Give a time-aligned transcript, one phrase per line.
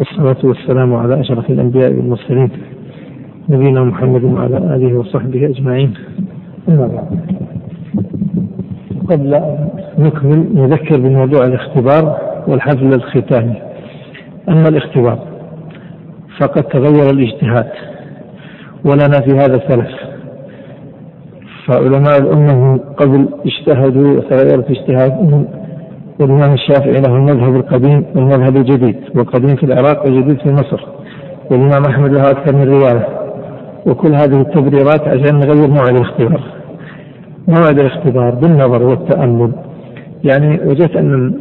[0.00, 2.50] والصلاة والسلام على أشرف الأنبياء والمرسلين
[3.48, 5.94] نبينا محمد وعلى آله وصحبه أجمعين.
[6.68, 7.06] أما بعد
[9.10, 9.68] قبل أن
[9.98, 12.18] نكمل نذكر بموضوع الاختبار
[12.48, 13.54] والحفل الختامي
[14.48, 15.18] أما الاختبار
[16.38, 17.70] فقد تغير الاجتهاد
[18.84, 19.90] ولنا في هذا سلف.
[21.66, 25.46] فعلماء الأمة قبل اجتهدوا وتغيرت اجتهادهم
[26.20, 30.86] والإمام الشافعي له المذهب القديم والمذهب الجديد والقديم في العراق والجديد في مصر
[31.50, 33.08] والإمام أحمد له أكثر من رواية.
[33.86, 36.40] وكل هذه التبريرات عشان نغير موعد الاختبار.
[37.48, 39.52] موعد الاختبار بالنظر والتأمل.
[40.24, 41.34] يعني وجدت أن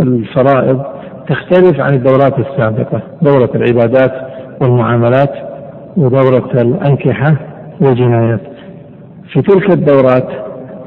[0.00, 0.82] الفرائض
[1.28, 4.12] تختلف عن الدورات السابقة دورة العبادات
[4.60, 5.32] والمعاملات
[5.96, 7.36] ودورة الأنكحة
[7.80, 8.40] والجنايات.
[9.32, 10.28] في تلك الدورات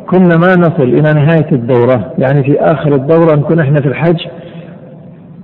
[0.09, 2.13] كنا ما نصل إلى نهاية الدورة.
[2.17, 4.27] يعني في آخر الدورة نكون إحنا في الحج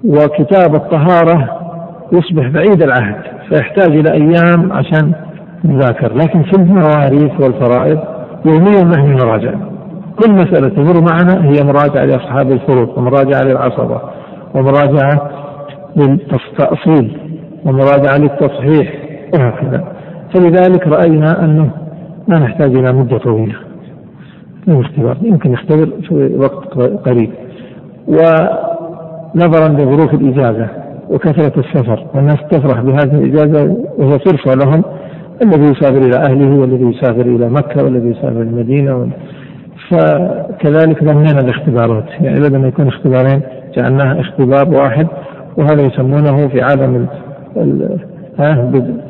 [0.06, 1.60] وكتاب الطهارة
[2.12, 3.16] يصبح بعيد العهد
[3.50, 5.12] فيحتاج إلى أيام عشان
[5.64, 6.14] نذاكر.
[6.14, 8.00] لكن في المواريث والفرائض
[8.46, 9.54] يوميا نحن نراجع.
[10.24, 14.02] كل مسألة تمر معنا هي مراجعة لأصحاب الفروض ومراجعة للعصبة
[14.56, 15.30] ومراجعة
[15.96, 17.18] للتأصيل
[17.66, 18.94] ومراجعة للتصحيح
[19.34, 19.84] وهكذا.
[20.34, 21.70] فلذلك رأينا أنه
[22.28, 23.56] ما نحتاج إلى مدة طويلة.
[24.68, 27.30] اختبار يمكن نختبر في وقت قريب.
[28.08, 30.68] ونظرا لظروف الإجازة
[31.10, 34.84] وكثرة السفر والناس تفرح بهذه الإجازة وهي فرصة لهم
[35.44, 39.10] الذي يسافر إلى أهله والذي يسافر إلى مكة والذي يسافر المدينة.
[39.90, 43.42] فكذلك ضمننا الاختبارات يعني بدل ما يكون اختبارين
[43.78, 45.08] جعلناها اختبار واحد
[45.58, 47.08] وهذا يسمونه في عالم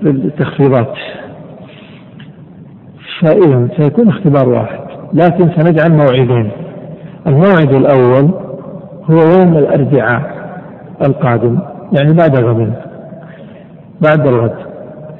[0.01, 0.93] بالتخفيضات.
[3.21, 4.82] فإذا سيكون اختبار واحد.
[5.13, 6.51] لكن سنجعل موعدين.
[7.27, 8.29] الموعد الأول
[9.11, 10.21] هو يوم الأربعاء
[11.01, 11.59] القادم
[11.91, 12.73] يعني بعد غد.
[14.01, 14.55] بعد الغد.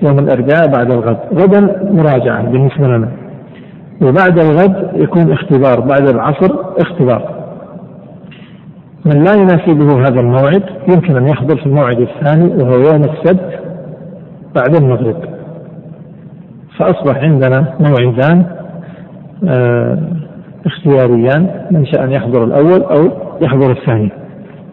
[0.02, 1.18] يوم الأربعاء بعد الغد.
[1.34, 3.08] غدا مراجعة بالنسبة لنا.
[4.02, 5.80] وبعد الغد يكون اختبار.
[5.80, 7.34] بعد العصر اختبار.
[9.06, 13.60] من لا يناسبه هذا الموعد يمكن أن يحضر في الموعد الثاني وهو يوم السبت
[14.56, 15.16] بعد المغرب.
[16.78, 18.46] فأصبح عندنا موعدان
[20.66, 23.12] اختياريان من شاء أن يحضر الأول أو
[23.42, 24.12] يحضر الثاني.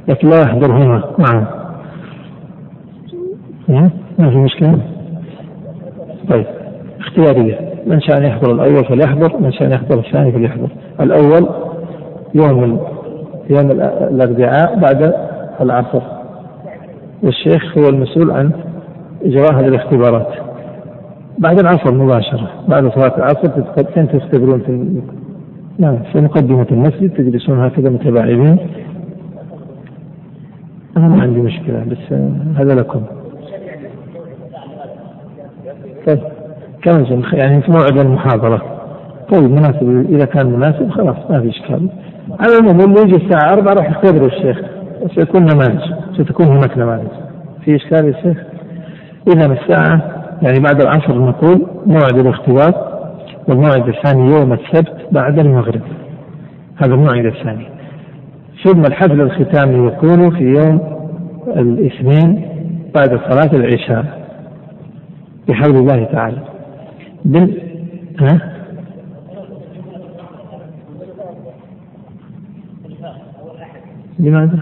[0.08, 1.47] لكن لا يحضرهما معا.
[4.19, 4.78] ما في مشكلة.
[6.30, 6.47] طيب
[7.00, 7.70] اختيارية.
[7.86, 10.69] من شاء أن يحضر الأول فليحضر من شاء أن يحضر الثاني فليحضر.
[11.00, 11.48] الأول
[12.34, 12.80] يوم
[13.50, 13.70] يوم
[14.10, 15.14] الأربعاء بعد
[15.60, 16.03] العصر.
[17.22, 18.50] والشيخ هو المسؤول عن
[19.25, 20.50] إجراء هذه الاختبارات.
[21.41, 23.49] بعد العصر مباشرة بعد صلاة العصر
[24.06, 25.01] تختبرون في
[25.78, 28.59] نعم في مقدمة المسجد تجلسون هكذا متباعدين.
[30.97, 32.12] أنا ما عندي مشكلة بس
[32.56, 33.03] هذا لكم.
[36.06, 36.21] طيب
[36.83, 38.62] كم يعني في موعد المحاضرة.
[39.33, 41.89] طيب مناسب إذا كان مناسب خلاص ما في إشكال.
[42.41, 44.61] على العموم اللي يجي الساعة 4 راح يختبر الشيخ.
[45.15, 45.81] سيكون نماذج
[46.15, 47.09] ستكون هناك نماذج.
[47.65, 48.39] في إشكال يا شيخ؟
[49.28, 52.91] إذا الساعة يعني بعد العصر نقول موعد الاختبار
[53.49, 55.83] والموعد الثاني يوم السبت بعد المغرب
[56.77, 57.69] هذا الموعد الثاني
[58.65, 60.81] ثم الحفل الختامي يكون في يوم
[61.47, 62.49] الاثنين
[62.95, 64.21] بعد صلاة العشاء
[65.49, 66.39] بحول الله تعالى
[67.25, 67.62] بال
[68.21, 68.41] ها؟
[74.19, 74.59] لماذا؟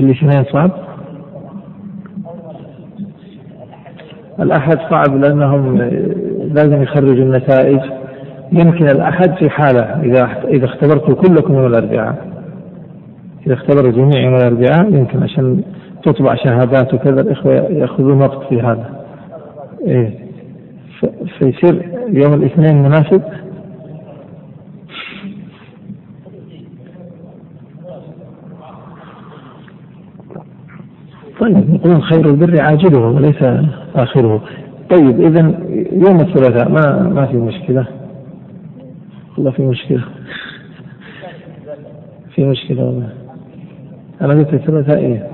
[0.00, 0.89] الاثنين صعب؟
[4.40, 5.78] الأحد صعب لأنهم
[6.54, 7.80] لازم يخرجوا النتائج.
[8.52, 12.30] يمكن الأحد في حالة إذا إذا اختبرتوا كلكم يوم الأربعاء.
[13.46, 15.62] إذا اختبروا جميع يوم الأربعاء يمكن عشان
[16.02, 19.00] تطبع شهادات وكذا الإخوة يأخذون وقت في هذا.
[19.86, 20.30] إيه.
[21.38, 23.22] فيصير يوم الاثنين مناسب؟
[31.40, 33.42] طيب يقولون خير البر عاجله وليس
[33.94, 34.42] آخره.
[34.90, 35.40] طيب إذا
[35.92, 37.86] يوم الثلاثاء ما ما في مشكلة؟
[39.36, 40.04] والله في مشكلة.
[42.34, 43.12] في مشكلة والله.
[44.20, 45.30] أنا قلت الثلاثاء إيه؟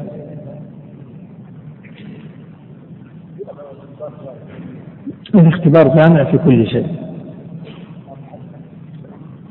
[5.34, 6.86] الاختبار جامع في كل شيء.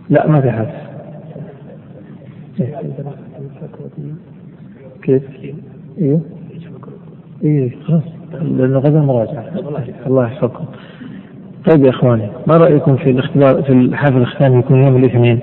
[0.10, 0.86] لا ما في حد.
[5.04, 5.24] كيف؟
[5.98, 6.22] أيوه
[7.44, 8.04] إيه خلاص.
[8.42, 9.46] لأنه غدا مراجعة.
[10.08, 10.66] الله يحفظكم.
[11.70, 15.40] طيب يا إخواني ما رأيكم في الاختبار في الحافل الختامي يكون يوم الاثنين؟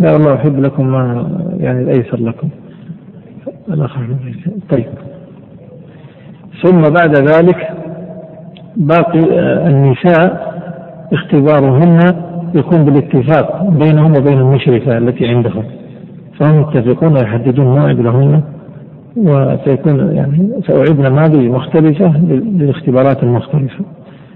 [0.00, 1.28] لا والله أحب لكم ما
[1.60, 2.48] يعني الأيسر لكم.
[4.70, 4.86] طيب.
[6.62, 7.68] ثم بعد ذلك
[8.76, 10.52] باقي آه، النساء
[11.12, 15.64] اختبارهن يكون بالاتفاق بينهم وبين المشرفة التي عندهم.
[16.40, 18.42] فهم يتفقون ويحددون موعد لهن
[19.16, 23.84] وسيكون يعني سأعيد نماذج مختلفة للاختبارات المختلفة.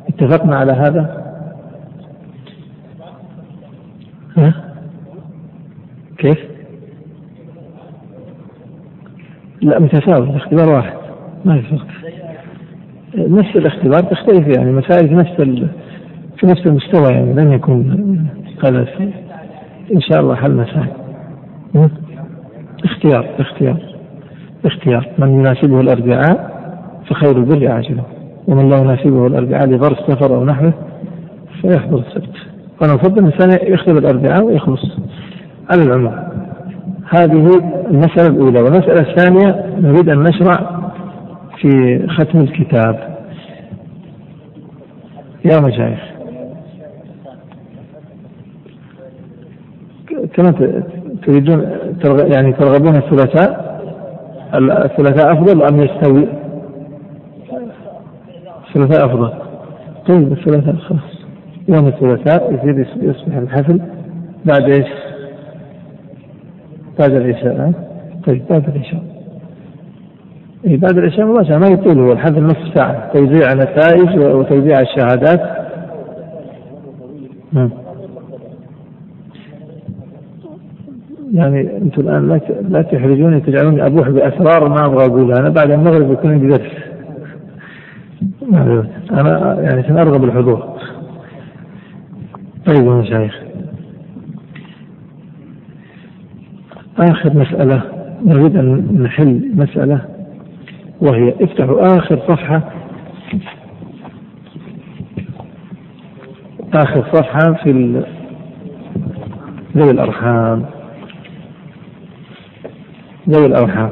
[0.09, 1.27] اتفقنا على هذا؟
[4.37, 4.55] ها؟
[6.19, 6.39] كيف؟
[9.63, 10.97] لا متساوي الاختبار واحد.
[11.45, 11.79] ما في
[13.17, 15.41] نفس الاختبار تختلف يعني مسائل في نفس
[16.41, 18.27] في نفس المستوى يعني لن يكون
[18.65, 18.87] هذا
[19.95, 20.89] إن شاء الله حل مسائل.
[22.85, 23.77] اختيار اختيار
[24.65, 25.09] اختيار.
[25.19, 26.57] من يناسبه الأربعاء
[27.11, 28.05] فخير البر عاجله.
[28.49, 30.73] ومن لا يناسبه الأربعاء لظرف سفر أو نحوه
[31.63, 32.37] فيحضر السبت.
[32.83, 34.99] وأنا أفضل الانسان يختبر الأربعاء ويخلص.
[35.71, 36.15] على العموم
[37.11, 38.63] هذه المسألة الأولى.
[38.63, 40.81] والمسألة الثانية نريد أن نشرع
[41.61, 43.17] في ختم الكتاب.
[45.45, 46.16] يا مشايخ.
[50.37, 50.51] كما
[51.27, 51.63] تريدون
[52.33, 53.67] يعني ترغبون الثلاثاء
[54.55, 56.29] الثلاثاء أفضل أم يستوي؟
[58.69, 59.33] الثلاثاء أفضل.
[60.09, 61.17] طيب الثلاثاء خلاص.
[61.69, 63.81] يوم الثلاثاء يصير يصبح الحفل
[64.45, 64.89] بعد إيش؟
[66.99, 67.73] بعد العشاء
[68.27, 69.03] طيب بعد العشاء.
[70.65, 73.13] إيه بعد العشاء مباشرة ما يطول هو الحفل نصف ساعة.
[73.13, 75.41] توزيع النتائج وتوزيع الشهادات.
[77.53, 77.71] نعم.
[81.37, 85.41] يعني أنتم الآن لا لا تحرجوني تجعلوني أبوح بأسرار ما أبغى أقولها.
[85.41, 86.73] أنا بعد المغرب يكون عندي درس.
[89.11, 90.67] أنا يعني سنرغب الحضور.
[92.67, 93.43] طيب يا مشايخ
[96.99, 97.83] آخر مسألة.
[98.25, 100.01] نريد أن نحل مسألة
[101.01, 102.63] وهي افتحوا آخر صفحة.
[106.75, 108.03] آخر صفحة في
[109.77, 110.76] ذوي الأرحام.
[113.31, 113.91] ذوي الأرحام.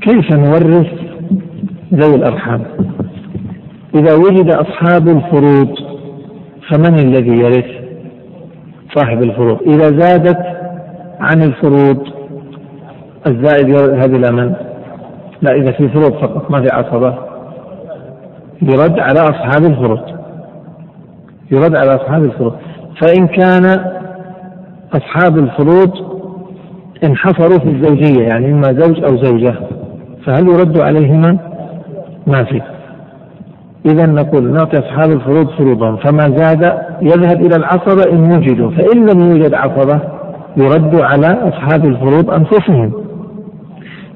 [0.00, 0.86] كيف نورث
[1.94, 2.62] ذوي الأرحام؟
[3.94, 5.74] إذا وجد أصحاب الفروض
[6.70, 7.82] فمن الذي يرث؟
[8.96, 10.38] صاحب الفروض إذا زادت
[11.20, 12.06] عن الفروض
[13.26, 14.54] الزائد يذهب إلى من؟
[15.42, 17.32] لا إذا في فروض فقط ما في عصبة.
[18.62, 20.00] يرد على أصحاب الفروض
[21.50, 22.54] يرد على أصحاب الفروض
[23.00, 23.64] فإن كان
[24.92, 26.11] أصحاب الفروض
[27.04, 29.54] انحصروا في الزوجية يعني إما زوج أو زوجة.
[30.26, 31.38] فهل يرد عليهما؟
[32.26, 32.62] ما في.
[33.86, 36.62] إذا نقول نعطي أصحاب الفروض فروضهم فما زاد
[37.02, 40.00] يذهب إلى العصبة إن وجدوا فإن لم يوجد عصبة
[40.56, 42.92] يرد على أصحاب الفروض أنفسهم.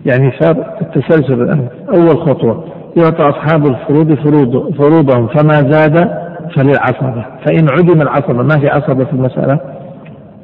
[0.07, 2.65] يعني صار التسلسل الآن أول خطوة.
[2.97, 6.11] يعطى أصحاب الفروض فروض فروضهم فما زاد
[6.57, 7.25] فللعصبة.
[7.47, 9.61] فإن عدم العصبة ما في عصبة في المسألة؟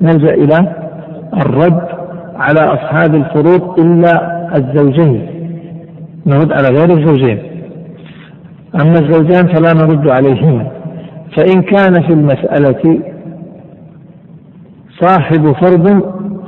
[0.02, 0.72] نلجأ إلى
[1.40, 2.01] الرد
[2.36, 5.26] على أصحاب الفروض إلا الزوجين.
[6.26, 7.38] نرد على غير الزوجين.
[8.80, 10.66] أما الزوجان فلا نرد عليهما.
[11.36, 13.00] فإن كان في المسألة
[15.00, 15.88] صاحب فرض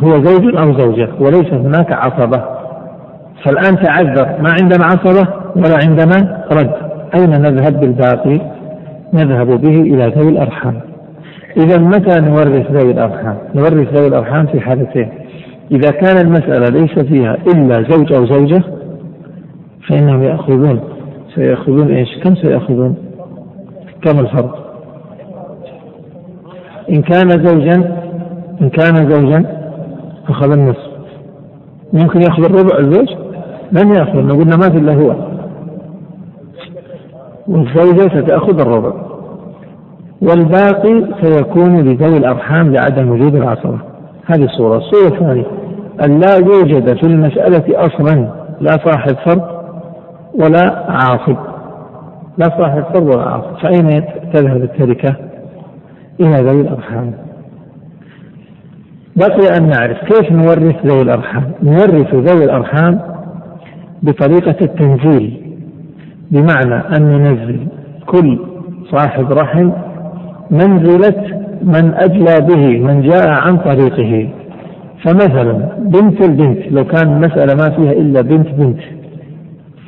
[0.05, 2.45] هو زوج أو زوجة وليس هناك عصبة.
[3.45, 6.75] فالآن تعذر ما عندنا عصبة ولا عندنا رد.
[7.15, 8.41] أين نذهب بالباقي؟
[9.13, 10.81] نذهب به إلى ذوي الأرحام.
[11.57, 15.09] إذا متى نورث ذوي الأرحام؟ نورث ذوي الأرحام في حالتين.
[15.71, 18.63] إذا كان المسألة ليس فيها إلا زوج أو زوجة
[19.89, 20.81] فإنهم يأخذون
[21.35, 22.97] سيأخذون إيش؟ كم سيأخذون؟
[24.03, 24.65] كم الفرق
[26.91, 27.75] إن كان زوجا
[28.61, 29.45] إن كان زوجا
[30.29, 30.91] أخذ النصف.
[31.93, 33.09] ممكن يأخذ الربع الزوج؟
[33.73, 35.15] لن يأخذ قلنا ما في إلا هو.
[37.49, 38.93] والزوجة ستأخذ الربع.
[40.23, 43.94] والباقي سيكون لذوي الأرحام لعدم وجود العصبة.
[44.27, 45.47] هذه الصورة الصورة الثانية
[46.05, 48.29] أن لا يوجد في المسألة أصلا
[48.61, 49.55] لا صاحب فرق
[50.35, 51.37] ولا عاصب
[52.39, 55.17] لا صاحب فرض ولا عاصب فأين تذهب التركة؟
[56.21, 57.15] إلى ذوي الأرحام.
[59.17, 61.51] بقي أن نعرف كيف نورث ذوي الأرحام.
[61.63, 63.01] نورث ذوي الأرحام
[64.03, 65.57] بطريقة التنزيل
[66.31, 67.67] بمعنى أن ننزل
[68.07, 68.39] كل
[68.91, 69.71] صاحب رحم
[70.51, 74.29] منزلة من أدلى به من جاء عن طريقه
[75.05, 78.81] فمثلا بنت البنت لو كان المسألة ما فيها إلا بنت بنت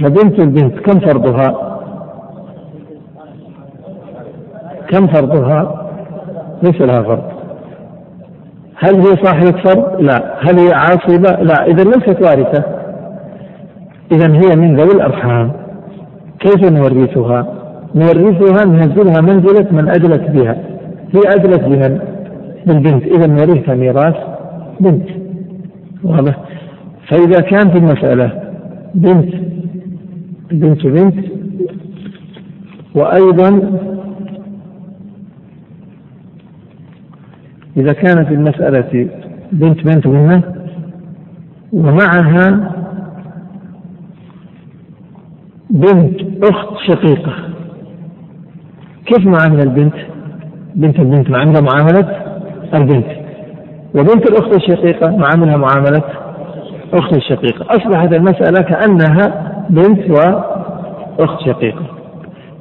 [0.00, 1.78] فبنت البنت كم فرضها؟
[4.88, 5.86] كم فرضها؟
[6.62, 7.22] ليس لها فرض
[8.76, 12.64] هل هي صاحبة فرض؟ لا هل هي عاصبة؟ لا إذا ليست وارثة
[14.12, 15.52] إذا هي من ذوي الأرحام
[16.40, 17.46] كيف نورثها؟
[17.94, 20.75] نورثها ننزلها منزلة من أدلت بها
[21.14, 21.98] هي أدلت بمن؟
[22.66, 24.16] بالبنت إذا نورثها ميراث
[24.80, 25.08] بنت
[26.04, 26.36] واضح؟
[27.08, 28.42] فإذا كان في المسألة
[28.94, 29.34] بنت
[30.52, 31.24] بنت بنت
[32.94, 33.78] وأيضا
[37.76, 39.08] إذا كانت المسألة
[39.52, 40.42] بنت بنت منه
[41.72, 42.72] ومعها
[45.70, 47.32] بنت أخت شقيقة
[49.06, 49.94] كيف معاملة البنت؟
[50.76, 52.22] بنت البنت معاملة معاملة
[52.74, 53.06] البنت.
[53.94, 56.02] وبنت الأخت الشقيقة معاملها معاملة
[56.94, 57.76] أخت الشقيقة.
[57.76, 61.82] أصبحت المسألة كأنها بنت وأخت شقيقة.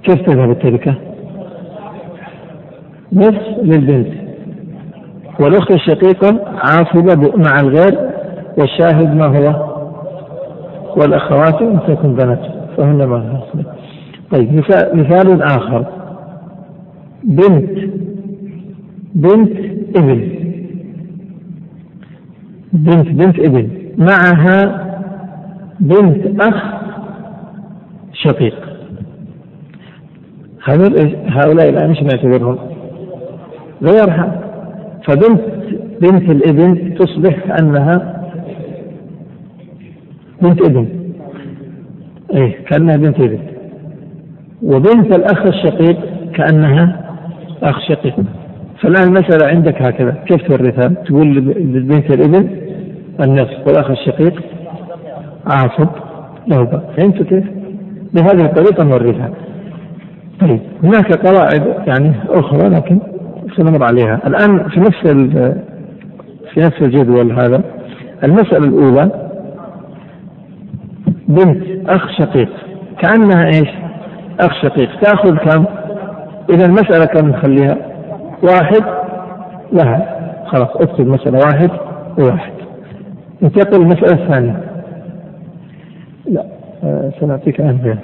[0.04, 0.96] كيف تذهب التركة؟
[3.14, 4.14] نصف للبنت.
[5.40, 8.10] والأخت الشقيقة عاصبة مع الغير
[8.58, 9.76] والشاهد ما هو؟
[10.98, 12.42] والأخوات إن تكن بنات
[12.78, 13.40] فهن ما
[14.32, 15.86] طيب مثال آخر.
[17.24, 17.95] بنت
[19.16, 19.52] بنت
[19.96, 20.30] ابن.
[22.74, 23.70] بنت بنت ابن.
[23.98, 24.86] معها
[25.80, 26.64] بنت أخ
[28.14, 28.56] شقيق.
[31.28, 32.58] هؤلاء الآن إيش نعتبرهم؟
[33.84, 34.42] غيرها
[35.08, 35.42] فبنت
[36.02, 38.22] بنت الابن تصبح كأنها
[40.42, 40.88] بنت ابن.
[42.34, 43.40] إيه كأنها بنت ابن.
[44.64, 45.98] وبنت الأخ الشقيق
[46.34, 47.16] كأنها
[47.64, 48.16] أخ شقيق.
[48.82, 50.12] فالآن المسألة عندك هكذا.
[50.25, 51.36] كيف تورثها؟ تقول
[51.75, 52.50] لبنت الابن
[53.22, 54.41] النصف والأخ الشقيق.
[55.46, 55.89] عاصب.
[56.48, 57.44] له فهمت كيف؟
[58.13, 59.29] بهذه الطريقة نورثها
[60.41, 63.00] طيب هناك قواعد يعني أخرى لكن
[63.58, 64.20] سنمر عليها.
[64.27, 65.01] الآن في نفس
[66.53, 67.62] في نفس الجدول هذا
[68.24, 69.29] المسألة الأولى
[71.27, 72.50] بنت أخ شقيق.
[73.01, 73.70] كأنها إيش؟
[74.39, 75.00] أخ شقيق.
[75.01, 75.65] تأخذ كم؟
[76.53, 77.95] إذا المسألة كم نخليها؟
[78.44, 78.84] واحد
[79.74, 80.15] لها
[80.46, 81.70] خلاص اكتب مسألة واحد
[82.20, 82.51] وواحد.
[83.44, 84.62] انتقل المسألة الثانية.
[86.25, 86.46] لا
[86.84, 88.00] آه سنعطيك الآن بنت.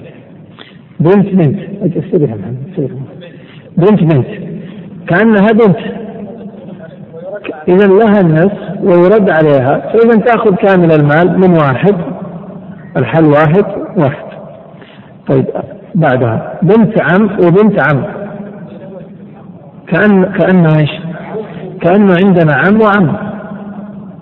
[0.99, 1.59] بنت بنت.
[2.13, 2.57] محمد
[3.77, 4.27] بنت بنت.
[5.07, 5.77] كأنها بنت.
[7.67, 11.95] إذا لها النصف ويرد عليها فإذا تأخذ كامل المال من واحد
[12.97, 13.65] الحل واحد
[13.97, 14.25] واحد.
[15.27, 15.45] طيب
[15.95, 16.59] بعدها.
[16.61, 18.20] بنت عم وبنت عم.
[19.87, 20.91] كأن كأنه إيش؟
[21.81, 23.15] كأنه عندنا عم وعم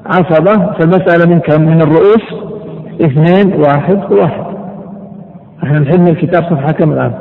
[0.05, 2.49] عصبة فالمسألة من كم؟ من الرؤوس
[3.01, 4.43] اثنين واحد واحد
[5.63, 7.13] إحنا نحل الكتاب صفحة كم الآن؟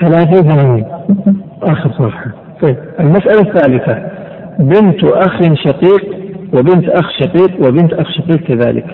[0.00, 0.84] ثلاثة وثمانين
[1.62, 2.30] آخر صفحة
[2.62, 4.02] طيب المسألة الثالثة
[4.58, 6.14] بنت أخ شقيق
[6.54, 8.86] وبنت أخ شقيق وبنت أخ شقيق كذلك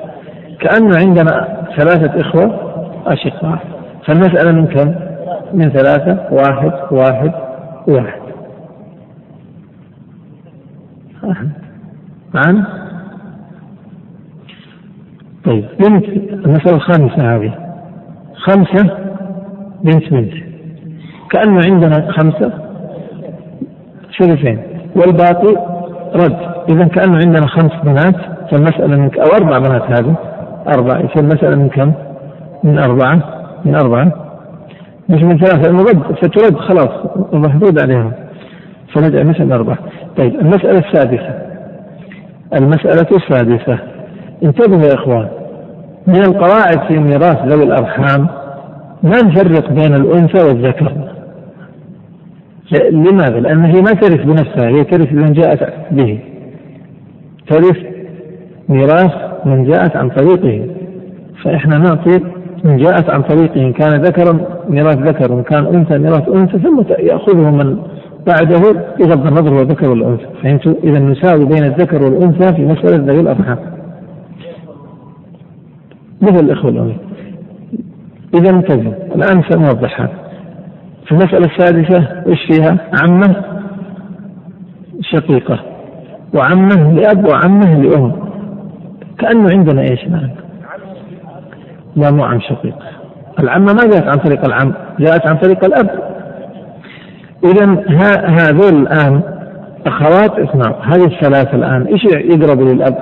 [0.60, 2.60] كأنه عندنا ثلاثة إخوة
[3.06, 3.58] أشقاء
[4.06, 4.94] فالمسألة من كم؟
[5.54, 7.32] من ثلاثة واحد واحد
[7.88, 8.20] واحد.
[12.34, 12.64] نعم.
[15.44, 16.04] طيب بنت
[16.46, 17.54] المسألة الخامسة هذه.
[18.34, 18.96] خمسة
[19.84, 20.32] بنت بنت
[21.30, 22.52] كأنه عندنا خمسة
[24.18, 24.62] ثلثين
[24.96, 25.54] والباقي
[26.14, 26.36] رد.
[26.68, 28.16] إذا كأنه عندنا خمس بنات
[28.50, 30.14] فالمسألة من أو أربع بنات هذه.
[30.76, 31.92] أربعة يصير المسألة من كم؟
[32.64, 33.22] من أربعة
[33.64, 34.29] من أربعة.
[35.10, 36.90] مش من ثلاثة المرد سترد خلاص
[37.32, 38.12] محدود عليها.
[38.94, 39.78] فنجعل مثل أربعة.
[40.16, 41.38] طيب المسألة السادسة.
[42.54, 43.78] المسألة السادسة.
[44.42, 45.28] انتبهوا يا إخوان
[46.06, 48.28] من القواعد في ميراث ذوي الأرحام
[49.02, 50.92] ما نفرق بين الأنثى والذكر؟
[52.90, 56.18] لماذا؟ لأن هي ما ترث بنفسها هي ترث من جاءت به.
[57.46, 57.76] ترث
[58.68, 59.12] ميراث
[59.44, 60.66] من جاءت عن طريقه.
[61.44, 62.20] فإحنا نعطي
[62.64, 66.82] من جاءت عن طريقه إن كان ذكرا ميراث ذكر وإن كان أنثى ميراث أنثى ثم
[66.98, 67.76] يأخذه من
[68.26, 73.04] بعده بغض النظر هو ذكر ولا أنثى فهمتوا؟ إذا نساوي بين الذكر والأنثى في مسألة
[73.12, 73.58] ذوي الأرحام.
[76.22, 76.98] مثل الإخوة الأولين
[78.34, 80.08] إذا انتبهوا الآن سنوضحها
[81.06, 83.42] في المسألة السادسة إيش فيها؟ عمة
[85.00, 85.60] شقيقة.
[86.34, 88.12] وعمة لأب وعمة لأم.
[89.18, 90.30] كأنه عندنا إيش الآن؟
[91.96, 92.74] لا مو عم شقيق.
[93.42, 95.90] العمة ما جاءت عن طريق العم؟ جاءت عن طريق الأب.
[97.44, 97.84] إذا
[98.26, 99.20] هذول الآن
[99.86, 102.96] أخوات اسمعوا هذه الثلاثة الآن إيش يقربوا للأب؟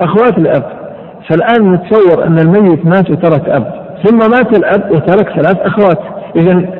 [0.00, 0.62] أخوات الأب.
[1.28, 5.98] فالآن نتصور أن الميت مات وترك أب ثم مات الأب وترك ثلاث أخوات.
[6.36, 6.76] إذا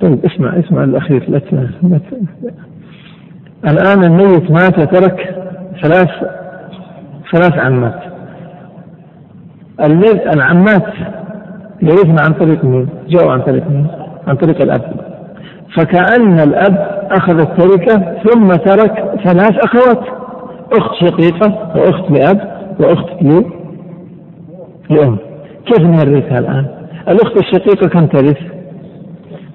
[0.00, 1.40] طيب اسمع اسمع الأخير لا
[3.64, 5.34] الآن الميت مات وترك
[5.82, 6.08] ثلاث
[7.32, 8.00] ثلاث عمات
[10.34, 10.84] العمات
[11.82, 13.86] يرثن عن طريق مين؟ جاءوا عن طريق مين؟
[14.26, 14.82] عن طريق الأب
[15.76, 20.04] فكأن الأب أخذ التركة ثم ترك ثلاث أخوات
[20.72, 22.40] أخت شقيقة وأخت لأب
[22.80, 23.22] وأخت
[24.90, 25.16] لأم
[25.66, 26.66] كيف نورثها الآن؟
[27.08, 28.38] الأخت الشقيقة كم ترث؟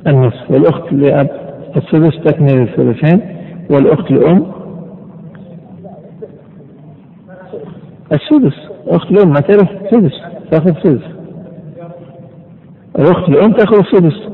[0.08, 1.30] النصف والأخت لأب
[1.78, 3.22] السدس تكمل الثلثين
[3.70, 4.46] والأخت لأم
[8.14, 8.56] السدس.
[8.88, 10.22] أخت الأم ما تعرف سدس.
[10.52, 11.04] تأخذ سدس.
[13.00, 14.30] الأخت الأم تأخذ السدس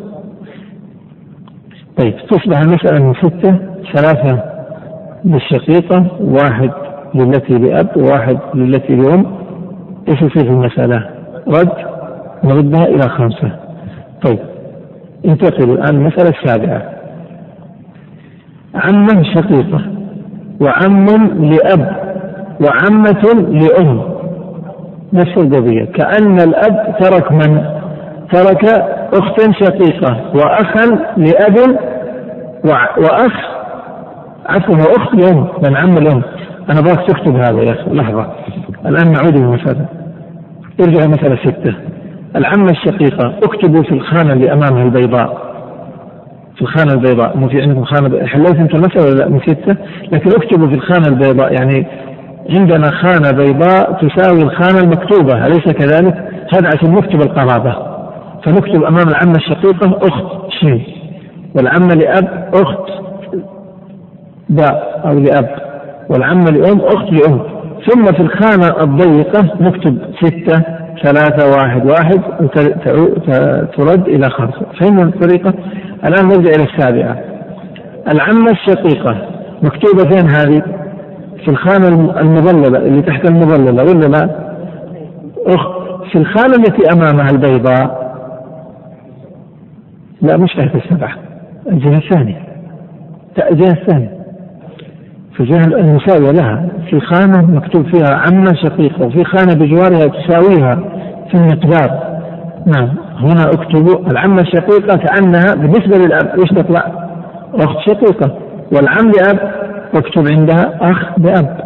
[1.98, 3.60] طيب تصبح المسألة من ستة
[3.94, 4.44] ثلاثة
[5.26, 6.72] للشقيقة واحد
[7.16, 9.26] للتي لأب وواحد للتي لأم.
[10.10, 11.10] إيش يصير في المسألة؟
[11.48, 11.72] رد.
[12.44, 13.60] نردها إلى خمسة.
[14.26, 14.40] طيب
[15.26, 17.01] انتقل الآن المسألة السابعة.
[18.76, 19.82] عمة شقيقة
[20.62, 21.06] وعم
[21.40, 21.96] لأب
[22.62, 24.02] وعمة لأم.
[25.14, 27.66] نفس القضية كأن الأب ترك من؟
[28.32, 28.66] ترك
[29.14, 30.86] أختا شقيقة وأخا
[31.18, 31.56] لأب
[32.98, 33.34] وأخ
[34.46, 36.22] عفوا وأخت لأم من عم الأم.
[36.70, 37.92] أنا بغاك تكتب هذا يا أخي.
[37.92, 38.28] لحظة.
[38.86, 39.86] الآن نعود للمسألة
[40.82, 41.74] ارجع مسألة ستة.
[42.36, 45.51] العمة الشقيقة اكتبوا في الخانة اللي أمامها البيضاء.
[46.62, 47.38] في الخانة البيضاء.
[47.38, 49.76] مو في عندكم خانة حليت أنت المسألة ولا لا؟ ستة
[50.12, 51.54] لكن اكتبوا في الخانة البيضاء.
[51.54, 51.88] يعني
[52.50, 55.46] عندنا خانة بيضاء تساوي الخانة المكتوبة.
[55.46, 56.14] أليس كذلك؟
[56.54, 57.76] هذا عشان نكتب القرابة.
[58.44, 60.82] فنكتب أمام العمة الشقيقة أخت شيء
[61.56, 62.92] والعمة لأب أخت
[64.50, 65.50] باء أو لأب
[66.10, 67.40] والعمة لأم أخت لأم.
[67.90, 70.64] ثم في الخانة الضيقة نكتب ستة.
[71.04, 72.22] ثلاثة واحد واحد
[73.78, 74.66] ترد إلى خمسة.
[74.80, 75.54] فهمنا الطريقة؟
[76.06, 77.18] الآن نرجع إلى السابعة.
[78.14, 79.18] العمة الشقيقة
[79.64, 80.62] مكتوبة فين هذه؟
[81.38, 81.88] في الخانة
[82.20, 84.52] المظللة اللي تحت المظللة ولا لا؟
[86.12, 88.02] في الخانة التي أمامها البيضاء.
[90.22, 91.16] لا مش تحت السبعة
[91.68, 92.42] الجهة الثانية.
[93.52, 94.21] الجهة الثانية.
[95.40, 100.76] الجهة المساوية لها في خانة مكتوب فيها عمة شقيقة وفي خانة بجوارها تساويها
[101.32, 102.12] في المقدار
[102.66, 107.10] نعم هنا اكتبوا العمة الشقيقة كأنها بالنسبة للأب إيش تطلع؟
[107.54, 108.38] أخت شقيقة
[108.72, 109.52] والعم لأب
[109.96, 111.58] اكتب عندها أخ بأب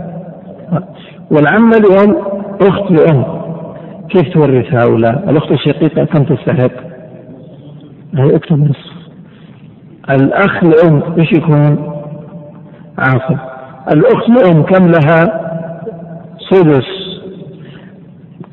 [1.31, 2.15] والعمة لأم
[2.61, 3.25] أخت لأم
[4.09, 6.71] كيف تورث هؤلاء؟ الأخت الشقيقة كم تستحق؟
[8.17, 8.95] هي اكتب نصف
[10.09, 11.95] الأخ لأم إيش يكون؟
[12.97, 13.54] عاصب
[13.91, 15.41] الأخت لأم كم لها؟
[16.51, 16.85] سدس.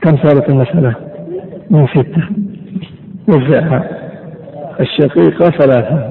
[0.03, 0.95] كم صارت المسألة؟
[1.71, 2.23] من ستة.
[3.29, 3.85] وزعها.
[4.81, 6.11] الشقيقة ثلاثة.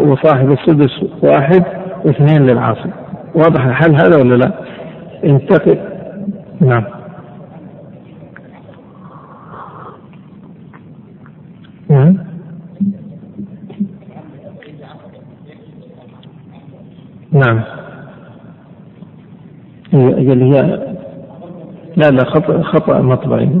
[0.00, 0.90] وصاحب السدس
[1.22, 1.64] واحد
[2.04, 2.90] واثنين للعاصي.
[3.34, 4.52] واضح الحل هذا ولا لا؟
[5.24, 5.78] انتقل.
[6.60, 6.95] نعم نعم.
[17.36, 17.60] نعم.
[19.92, 20.34] هي هي
[21.96, 23.60] لا لا خطأ خطأ مطبعي.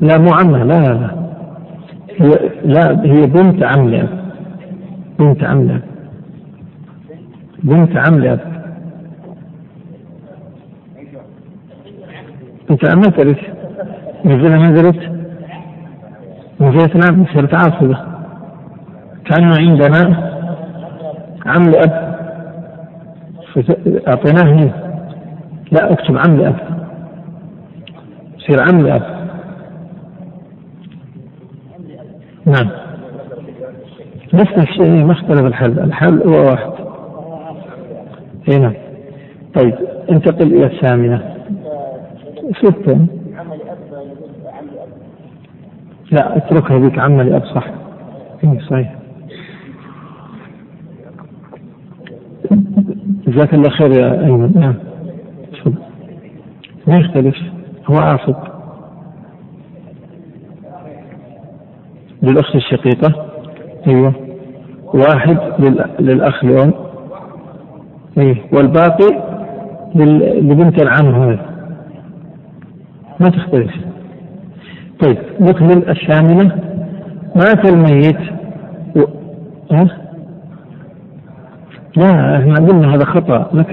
[0.00, 1.10] لا مو عمها لا لا
[2.18, 4.08] هي لا هي بنت عم
[5.18, 5.80] بنت عم
[7.62, 7.96] بنت
[12.84, 13.38] عم ما ترث
[14.24, 15.12] نزلها نزلت
[16.60, 17.98] نزلت نعم صرت عاصبة
[19.24, 20.31] كأنه عندنا
[21.46, 22.12] عم لأب.
[24.08, 24.70] أعطيناه هنا
[25.72, 26.56] لا أكتب عم لأب.
[28.38, 29.02] يصير عم لأب.
[32.46, 32.70] نعم.
[34.34, 35.78] نفس الشيء ما اختلف الحل.
[35.78, 36.72] الحل هو واحد.
[38.48, 38.74] اي نعم.
[39.54, 39.74] طيب
[40.10, 41.34] انتقل إلى الثامنة.
[42.62, 43.06] ستة.
[46.12, 46.98] لا اتركها بك.
[46.98, 47.66] عم لأب صح.
[48.44, 49.01] اي صحيح.
[53.26, 54.52] جزاك الله خير يا أيمن.
[54.54, 54.74] نعم.
[56.86, 57.36] ما يختلف؟
[57.86, 58.34] هو عاصب
[62.22, 63.26] للأخت الشقيقة.
[63.86, 64.14] أيوه.
[64.94, 65.38] واحد
[65.98, 66.74] للأخ الأم
[68.18, 68.36] أيوه.
[68.52, 69.32] والباقي
[70.40, 71.46] لبنت العم هذا.
[73.20, 73.72] ما تختلف؟
[75.00, 76.58] طيب نكمل الثامنة.
[77.36, 78.20] مات الميت
[78.96, 79.00] و...
[79.72, 79.88] ها؟
[81.96, 83.50] لا إحنا قلنا هذا خطأ.
[83.52, 83.70] لك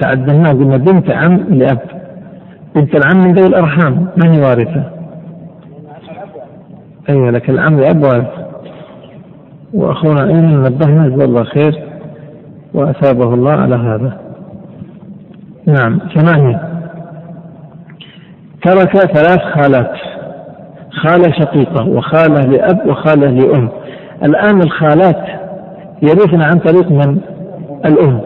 [0.00, 1.78] تعدلناه قلنا بنت عم لأب.
[2.74, 4.84] بنت العم من ذوي الأرحام ما هي وارثة؟
[7.08, 8.30] أيوة لكن العم لأب وارث.
[9.74, 11.82] وأخونا أيمن نبهنا جزاه الله خير
[12.74, 14.18] وأثابه الله على هذا.
[15.66, 16.60] نعم ثمانية.
[18.64, 19.92] ترك ثلاث خالات.
[20.90, 23.68] خالة شقيقة وخالة لأب وخالة لأم.
[24.22, 25.24] الآن الخالات
[26.02, 27.20] يرثن عن طريق من؟
[27.86, 28.20] الأم.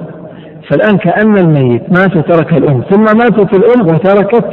[0.71, 4.51] فالآن كأن الميت مات وترك الأم ثم ماتت الأم وتركت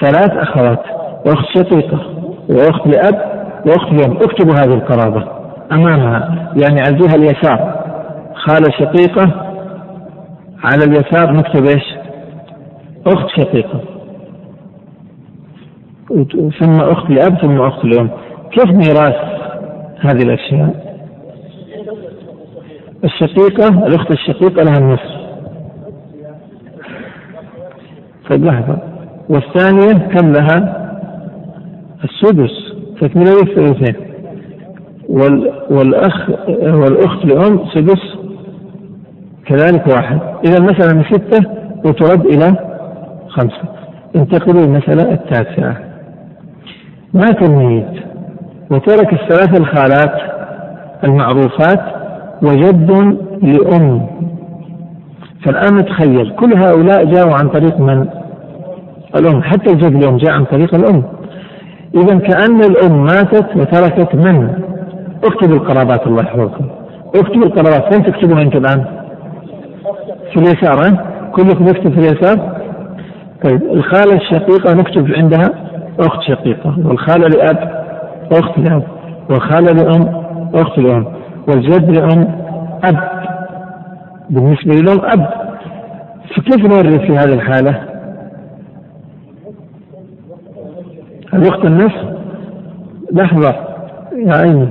[0.00, 0.80] ثلاث أخوات
[1.26, 2.00] وأخت شقيقة
[2.48, 5.24] وأخت لأب وأخت لأم اكتبوا هذه القرابة
[5.72, 7.86] أمامها يعني على الجهة اليسار.
[8.34, 9.30] خالة شقيقة
[10.64, 11.94] على اليسار نكتب إيش؟
[13.06, 13.80] أخت شقيقة.
[16.60, 18.10] ثم أخت لأب ثم أخت لأم.
[18.50, 19.16] كيف ميراث
[20.00, 20.85] هذه الأشياء؟
[23.04, 25.26] الشقيقة الأخت الشقيقة لها النصف.
[28.30, 28.78] طيب لحظة.
[29.28, 30.86] والثانية كم لها؟
[32.04, 33.96] السدس تكملة الثلثين.
[35.70, 38.16] والأخ والأخت لأم سدس
[39.46, 40.20] كذلك واحد.
[40.46, 41.50] إذا المسألة من ستة
[41.84, 42.56] وترد إلى
[43.28, 43.68] خمسة.
[44.16, 45.76] انتقلوا المسألة التاسعة.
[47.14, 48.02] مات الميت
[48.70, 50.20] وترك الثلاث الخالات
[51.04, 51.80] المعروفات
[52.42, 52.90] وجد
[53.42, 54.06] لأم.
[55.44, 58.06] فالآن نتخيل كل هؤلاء جاءوا عن طريق من؟
[59.16, 59.42] الأم.
[59.42, 61.02] حتى الجد الأم جاء عن طريق الأم.
[61.94, 64.50] إذا كأن الأم ماتت وتركت من؟
[65.24, 66.64] اكتبوا القرابات الله يحفظكم.
[67.14, 67.94] اكتبوا القرابات.
[67.94, 68.84] فين تكتبوها أنت الآن؟
[70.32, 72.56] في اليسار ها؟ كلكم يكتب في اليسار؟
[73.44, 75.50] طيب الخالة الشقيقة نكتب عندها؟
[76.00, 76.76] أخت شقيقة.
[76.84, 77.84] والخالة لأب؟
[78.32, 78.82] أخت لأب.
[79.30, 80.22] والخالة لأم؟
[80.54, 81.06] أخت لأم.
[81.48, 82.28] والجد لأم
[82.84, 82.96] أب
[84.30, 85.26] بالنسبة للأم أب
[86.36, 87.82] فكيف نورث في هذه الحالة؟
[91.34, 92.16] الأخت النصف
[93.12, 93.54] لحظة
[94.26, 94.68] يا عيني.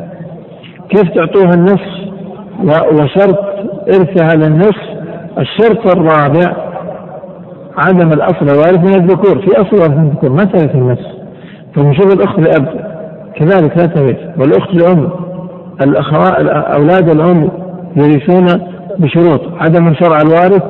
[0.90, 2.06] كيف تعطوها النصف
[2.94, 3.40] وشرط
[3.88, 4.96] إرثها للنصف
[5.38, 6.56] الشرط الرابع
[7.78, 9.42] عدم الأصل الوارث من الذكور.
[9.42, 11.16] في أصل وارث من الذكور ما ترث النصف
[11.76, 12.96] فنشوف الأخت لأب
[13.36, 15.25] كذلك لا ترث والأخت لأم.
[15.82, 17.50] الأخوات أولاد الأم
[17.96, 18.46] يرثون
[19.00, 19.42] بشروط.
[19.60, 20.64] عدم الفرع الوارث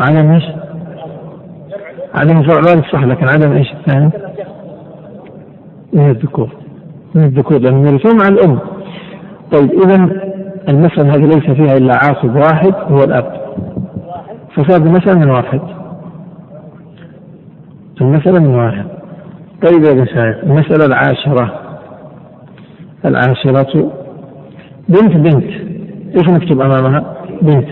[0.00, 0.44] عدم إيش؟
[2.14, 4.10] عدم الفرع الوارث صح لكن عدم إيش؟ الثاني؟
[5.92, 6.48] من الذكور.
[7.14, 8.58] من الذكور لأنهم يرثون مع الأم.
[9.52, 10.10] طيب إذا
[10.68, 13.40] المسألة هذه ليس فيها إلا عاصب واحد هو الأب.
[14.54, 15.60] فصار المسألة من واحد.
[18.00, 18.84] المسألة من واحد.
[19.62, 21.67] طيب يا مشايخ المسألة العاشرة.
[23.04, 23.92] العاشرة
[24.88, 25.44] بنت بنت.
[26.16, 27.68] إيش نكتب أمامها؟ بنت.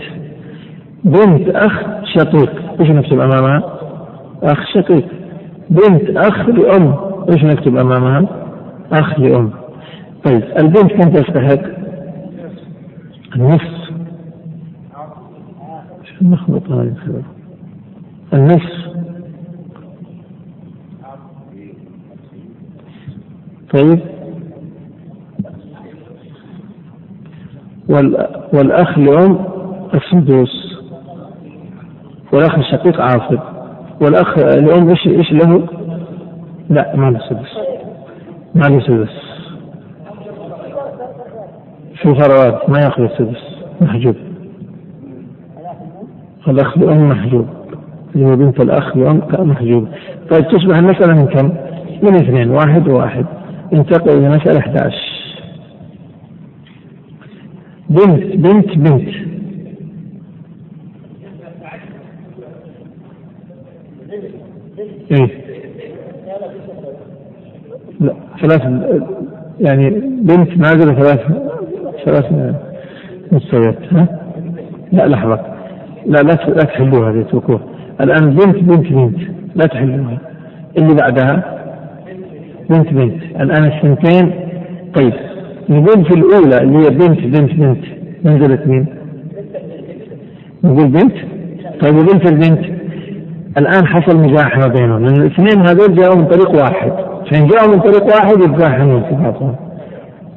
[1.03, 2.79] بنت أخ شقيق.
[2.79, 3.79] إيش نكتب أمامها؟
[4.43, 5.07] أخ شقيق.
[5.69, 6.95] بنت أخ لأم.
[7.29, 8.27] إيش نكتب أمامها؟
[8.91, 9.51] أخ لأم.
[10.23, 11.61] طيب البنت كم تستحق؟
[13.35, 13.87] النصف.
[16.21, 17.23] نخبط هذه
[18.33, 18.87] النصف.
[23.73, 24.16] طيب.
[27.89, 29.39] والأخ لأم
[29.93, 30.77] السدوس
[32.33, 33.39] والأخ الشقيق عاصب
[34.01, 35.67] والأخ لأم إيش إيش له؟
[36.69, 37.57] لا ما له سدس
[38.55, 39.09] ما له سدس.
[42.01, 43.41] في ثروات ما يأخذ السدس
[43.81, 44.15] محجوب.
[46.47, 47.47] الأخ لأم محجوب.
[48.17, 49.87] هو بنت الأخ لأم محجوب.
[50.31, 51.45] طيب تصبح المسألة من كم؟
[52.03, 53.25] من اثنين واحد وواحد
[53.73, 55.16] انتقل إلى مسألة 11
[57.89, 59.09] بنت بنت بنت.
[65.11, 65.29] إيه.
[67.99, 68.61] لا ثلاث
[69.59, 69.89] يعني
[70.21, 71.19] بنت نازلة ثلاث
[72.05, 72.25] ثلاث
[73.31, 74.07] مستويات ها؟
[74.91, 75.39] لا لحظة.
[76.05, 77.59] لا لا لا تحلوها هذه اتركوها.
[78.01, 79.19] الآن بنت بنت بنت.
[79.55, 80.17] لا تحلوها.
[80.77, 81.57] اللي بعدها؟
[82.69, 83.23] بنت بنت.
[83.41, 84.31] الآن السنتين؟
[84.95, 85.13] طيب.
[85.69, 87.83] نقول في الأولى اللي هي بنت بنت بنت.
[88.23, 88.85] منزلة مين؟
[90.63, 91.13] نقول بنت؟
[91.81, 92.65] طيب وبنت البنت.
[93.57, 96.91] الآن حصل مزاحمة بينهم لأن الاثنين هذول جاءوا من طريق واحد.
[97.31, 99.55] فإن جاءوا من طريق واحد يتزاحمون في بعضهم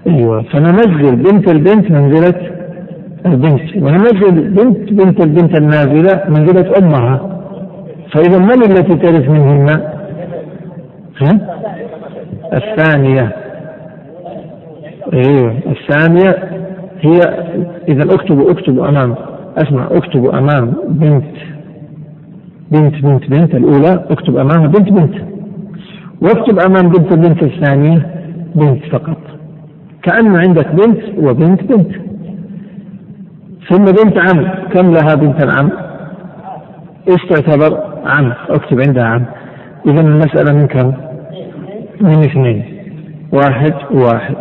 [0.06, 2.50] أيوه فننزل بنت البنت منزلة
[3.26, 3.76] البنت.
[3.76, 7.40] وننزل بنت بنت البنت النازلة منزلة أمها.
[8.12, 9.80] فإذا من التي ترث منهن؟
[12.52, 13.36] الثانية.
[15.12, 16.30] أيوه الثانية
[17.00, 17.20] هي
[17.88, 19.14] إذا اكتبوا اكتبوا أمام
[19.56, 21.36] أسمع اكتبوا أمام بنت
[22.70, 25.14] بنت بنت بنت الأولى أكتب أمامها بنت بنت.
[26.22, 28.06] واكتب أمام بنت البنت الثانية
[28.54, 29.18] بنت فقط.
[30.02, 31.90] كأن عندك بنت وبنت بنت.
[33.68, 35.70] ثم بنت عم كم لها بنت العم؟
[37.08, 39.24] إيش تعتبر؟ عم اكتب عندها عم.
[39.86, 40.92] اذا المسألة من كم؟
[42.00, 42.64] من اثنين.
[43.32, 44.36] واحد وواحد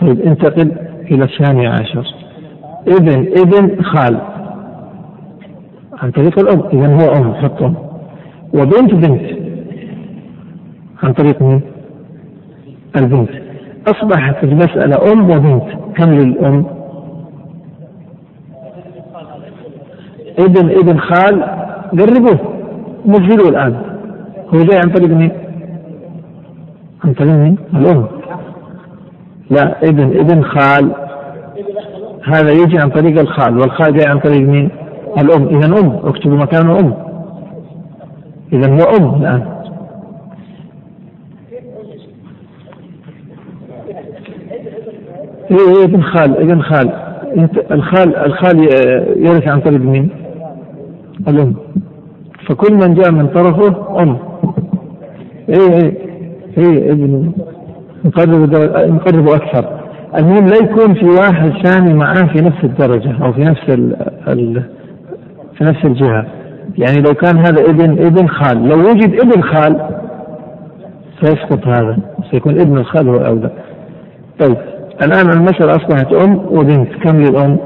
[0.00, 0.72] طيب انتقل
[1.10, 2.06] إلى الثاني عشر.
[2.88, 4.20] ابن ابن خال.
[6.02, 7.74] عن طريق الأم إذا هو أم حط أم.
[8.54, 9.22] وبنت بنت.
[11.02, 11.60] عن طريق مين؟
[12.96, 13.30] البنت.
[13.88, 15.96] أصبحت المسألة أم وبنت.
[15.96, 16.64] كم للأم؟
[20.38, 21.42] ابن ابن خال
[21.90, 22.38] قربوه.
[23.06, 23.74] نزلوه الآن.
[24.54, 25.32] هو جاي عن طريق مين؟
[27.04, 28.19] عن طريق مين؟ الأم.
[29.50, 30.92] لا ابن ابن خال.
[32.24, 34.70] هذا يجي عن طريق الخال والخال جاي عن طريق مين؟
[35.18, 35.48] الأم.
[35.48, 36.94] إذا أم اكتبوا مكانه أم.
[38.52, 39.42] إذا هو أم الآن.
[45.50, 46.90] إيه, إيه ابن خال ابن خال.
[47.70, 48.58] الخال الخال
[49.26, 50.08] يرث عن طريق مين؟
[51.28, 51.54] الأم.
[52.48, 54.18] فكل من جاء من طرفه أم.
[55.48, 55.94] إيه إيه
[56.58, 57.32] إيه ابن.
[58.04, 58.54] نقرب
[58.90, 59.80] نقرب أكثر.
[60.16, 63.96] المهم لا يكون في واحد ثاني معاه في نفس الدرجة أو في نفس ال
[64.28, 64.62] ال
[65.58, 66.26] في نفس الجهة.
[66.78, 68.68] يعني لو كان هذا ابن ابن خال.
[68.68, 69.88] لو وجد ابن خال
[71.22, 71.98] سيسقط هذا.
[72.30, 73.50] سيكون ابن الخال هو أولى.
[74.38, 74.56] طيب
[75.02, 76.88] الآن المسألة أصبحت أم وبنت.
[77.04, 77.58] كم للأم؟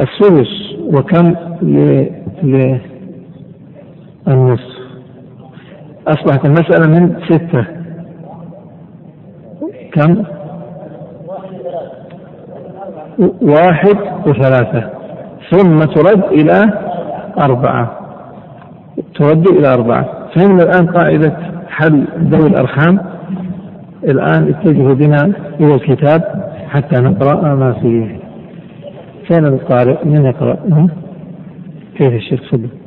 [0.00, 0.70] السدس.
[0.94, 1.34] وكم
[2.42, 2.80] للنصف
[6.08, 7.79] أصبحت المسألة من ستة.
[9.92, 10.24] كم؟
[13.42, 14.90] واحد وثلاثة.
[15.50, 16.72] ثم ترد إلى
[17.40, 17.98] أربعة.
[19.14, 20.28] ترد إلى أربعة.
[20.34, 21.36] فهمنا الآن قاعدة
[21.68, 23.00] حل ذوي الأرحام.
[24.04, 28.18] الآن اتجهوا بنا إلى الكتاب حتى نقرأ ما فيه.
[29.28, 30.88] فين القارئ؟ من يقرأ؟
[31.98, 32.79] كيف الشيخ صدق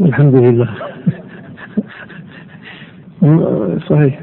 [0.00, 0.68] الحمد لله.
[3.90, 4.20] صحيح.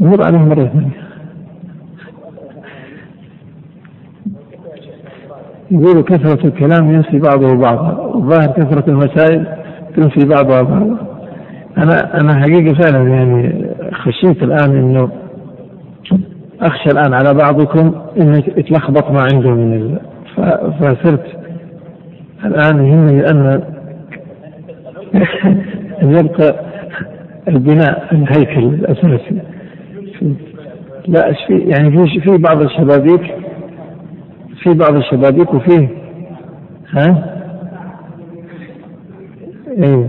[0.00, 1.04] مر عليه مرة ثانية
[5.70, 9.46] يقول كثرة الكلام ينسي بعضه بعضا الظاهر كثرة المسائل
[9.96, 10.98] تنسي بعضها بعضا.
[11.78, 15.10] أنا أنا حقيقة فعلا يعني خشيت الآن إنه
[16.60, 19.98] أخشى الآن على بعضكم إنه يتلخبط ما عنده من.
[20.80, 21.26] فصرت.
[22.44, 23.62] الآن يهمني أن
[26.02, 26.64] يبقى
[27.48, 29.42] البناء الهيكل الأساسي.
[31.08, 33.34] لا في يعني في في بعض الشبابيك
[34.62, 35.88] في بعض الشبابيك وفيه
[36.90, 37.34] ها؟
[39.68, 40.08] إيه.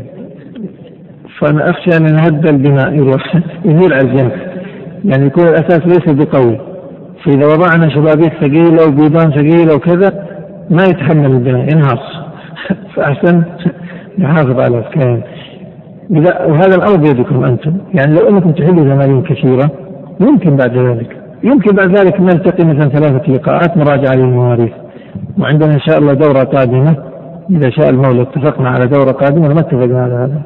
[1.40, 3.36] فأنا أخشى أن ينهد البناء يروح
[3.66, 4.32] يميل على الجنب.
[5.06, 6.75] يعني يكون الأساس ليس بقوي.
[7.26, 10.26] فإذا وضعنا شبابيك ثقيله وبيضان ثقيله وكذا
[10.70, 12.00] ما يتحمل البناء ينهار
[12.96, 13.44] فأحسن
[14.20, 15.22] نحافظ على الكيان
[16.10, 17.78] وهذا الأمر بيدكم أنتم.
[17.94, 19.72] يعني لو أنكم تحلوا زمالين كثيرة
[20.20, 21.18] يمكن بعد ذلك.
[21.44, 24.72] يمكن بعد ذلك نلتقي مثلا ثلاثة لقاءات مراجعة للمواريث.
[25.40, 26.96] وعندنا إن شاء الله دورة قادمة.
[27.52, 30.42] إذا شاء المولى اتفقنا على دورة قادمة ما اتفقنا على هذا؟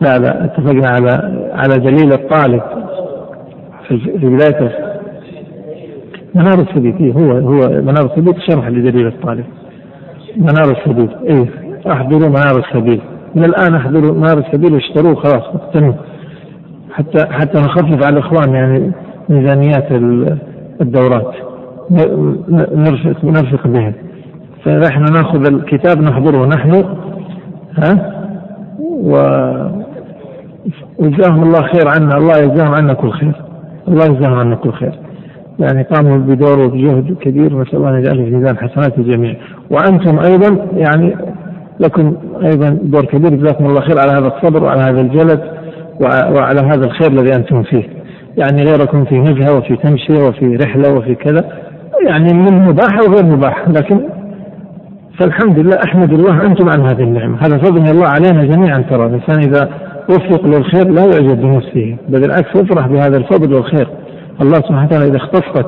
[0.00, 1.10] لا لا اتفقنا على
[1.52, 2.62] على دليل الطالب.
[3.98, 4.70] في بداية
[6.34, 9.44] منار السبيل هو هو منار السبيل شرح لدليل الطالب.
[10.36, 11.46] منار السبيل إيه
[11.92, 13.00] أحضروا منار السبيل
[13.34, 15.92] من الآن أحضروا منار السبيل واشتروه خلاص اقتنوا.
[16.92, 18.92] حتى حتى نخفف على الإخوان يعني
[19.28, 19.92] ميزانيات
[20.80, 21.34] الدورات.
[22.74, 23.92] نرفق نرفق بهم.
[24.64, 26.84] فنحن نأخذ الكتاب نحضره نحن
[27.78, 28.12] ها؟
[28.80, 29.12] و
[30.98, 33.49] وجزاهم الله خير عنا الله يجزاهم عنا كل خير.
[33.90, 34.98] الله يجزاهم عنا كل خير.
[35.58, 39.36] يعني قاموا بدور وبجهد كبير نسال الله ان يجعله في ميزان حسنات الجميع
[39.70, 41.16] وأنتم أيضا يعني
[41.80, 43.34] لكم أيضا دور كبير.
[43.34, 45.40] جزاكم الله خير على هذا الصبر وعلى هذا الجلد
[46.34, 47.84] وعلى هذا الخير الذي أنتم فيه.
[48.38, 51.44] يعني غيركم في نزهه وفي تمشية وفي رحلة وفي كذا.
[52.06, 53.68] يعني من مباح وغير مباح.
[53.68, 54.00] لكن
[55.18, 57.38] فالحمد لله أحمد الله أنتم عن هذه النعمة.
[57.40, 59.06] هذا فضل الله علينا جميعا ترى.
[59.06, 59.70] الإنسان إذا
[60.10, 63.88] وفق للخير لا يعجب بنفسه بل بالعكس يفرح بهذا الفضل والخير.
[64.42, 65.66] الله سبحانه وتعالى إذا اختصك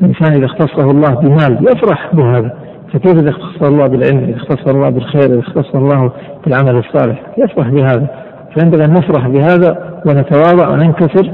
[0.00, 2.52] الإنسان إذا اختصه الله بمال يفرح بهذا.
[2.92, 6.12] فكيف إذا اختص الله بالعلم إذا اختص الله بالخير إذا اختص الله
[6.44, 8.06] بالعمل الصالح؟ يفرح بهذا.
[8.54, 11.32] فينبغي أن نفرح بهذا ونتواضع وننكسر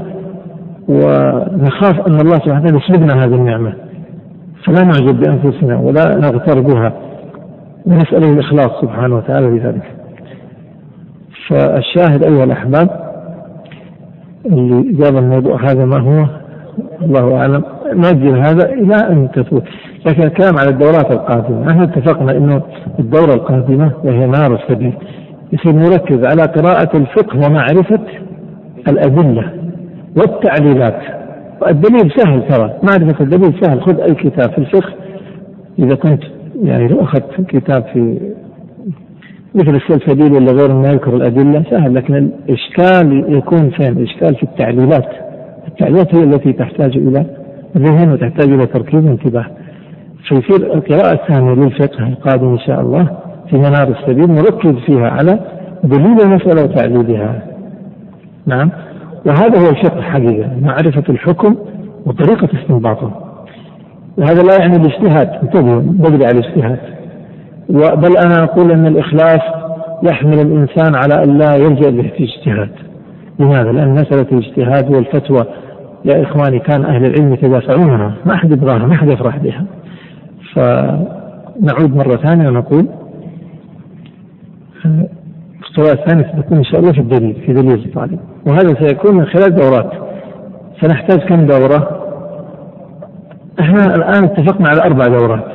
[0.87, 3.73] ونخاف أن الله سبحانه وتعالى يسلبنا هذه النعمة.
[4.65, 6.93] فلا نعجب بأنفسنا ولا نغتر بها.
[7.85, 9.98] ونسأله الإخلاص سبحانه وتعالى بذلك.
[11.49, 12.89] فالشاهد أيها الأحباب
[14.45, 16.25] اللي جاب الموضوع هذا ما هو؟
[17.01, 17.63] الله أعلم.
[17.93, 19.63] نؤجل هذا إلى أن تفوت
[20.05, 22.61] لكن الكلام على الدورات القادمة نحن اتفقنا أنه
[22.99, 24.93] الدورة القادمة وهي نار السبيل.
[25.53, 27.99] يصير نركز على قراءة الفقه ومعرفة
[28.87, 29.53] الأدلة
[30.17, 31.01] والتعليلات.
[31.67, 32.73] الدليل سهل ترى.
[32.83, 33.81] معرفة الدليل سهل.
[33.81, 34.93] خذ أي كتاب في الفقه.
[35.79, 36.23] إذا كنت
[36.63, 38.19] يعني لو أخذت كتاب في
[39.55, 45.09] مثل السلسبيل ولا غير ما يذكر الأدلة سهل لكن الإشكال يكون فين؟ الإشكال في التعليلات.
[45.67, 47.25] التعليلات هي التي تحتاج إلى
[47.77, 49.45] ذهن وتحتاج إلى تركيز وانتباه.
[50.27, 53.09] فيصير القراءة الثانية للفقه القادم إن شاء الله
[53.49, 55.39] في منار السبيل نركز فيها على
[55.83, 57.43] دليل المسألة وتعليلها.
[58.45, 58.71] نعم.
[59.25, 61.55] وهذا هو الفقه حقيقة معرفة الحكم
[62.05, 63.11] وطريقة استنباطه.
[64.17, 65.29] وهذا لا يعني الاجتهاد.
[65.43, 66.98] انتبهوا بدري على الاجتهاد.
[67.69, 69.41] بل أنا أقول أن الإخلاص
[70.03, 72.69] يحمل الإنسان على أن لا يلجأ به في اجتهاد
[73.39, 75.45] لماذا؟ لأن مسألة الاجتهاد والفتوى
[76.05, 78.13] يا إخواني كان أهل العلم يتدافعونها.
[78.25, 79.65] ما أحد يبغاها ما أحد يفرح بها.
[80.53, 82.87] فنعود مرة ثانية ونقول
[85.69, 88.19] القراءة الثانية ستكون إن شاء الله في الدليل في دليل الطالب.
[88.47, 89.91] وهذا سيكون من خلال دورات.
[90.81, 92.05] سنحتاج كم دورة؟
[93.59, 95.45] إحنا الآن اتفقنا على أربع دورات.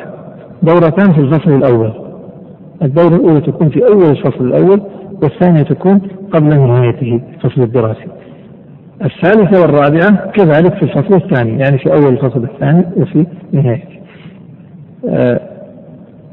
[0.63, 2.04] دورتان في الفصل الأول.
[2.83, 4.81] الدورة الأولى تكون في أول الفصل الأول
[5.23, 6.01] والثانية تكون
[6.33, 8.07] قبل نهايته الفصل الدراسي.
[9.05, 13.99] الثالثة والرابعة كذلك في الفصل الثاني يعني في أول الفصل الثاني وفي نهايته.
[15.09, 15.41] آه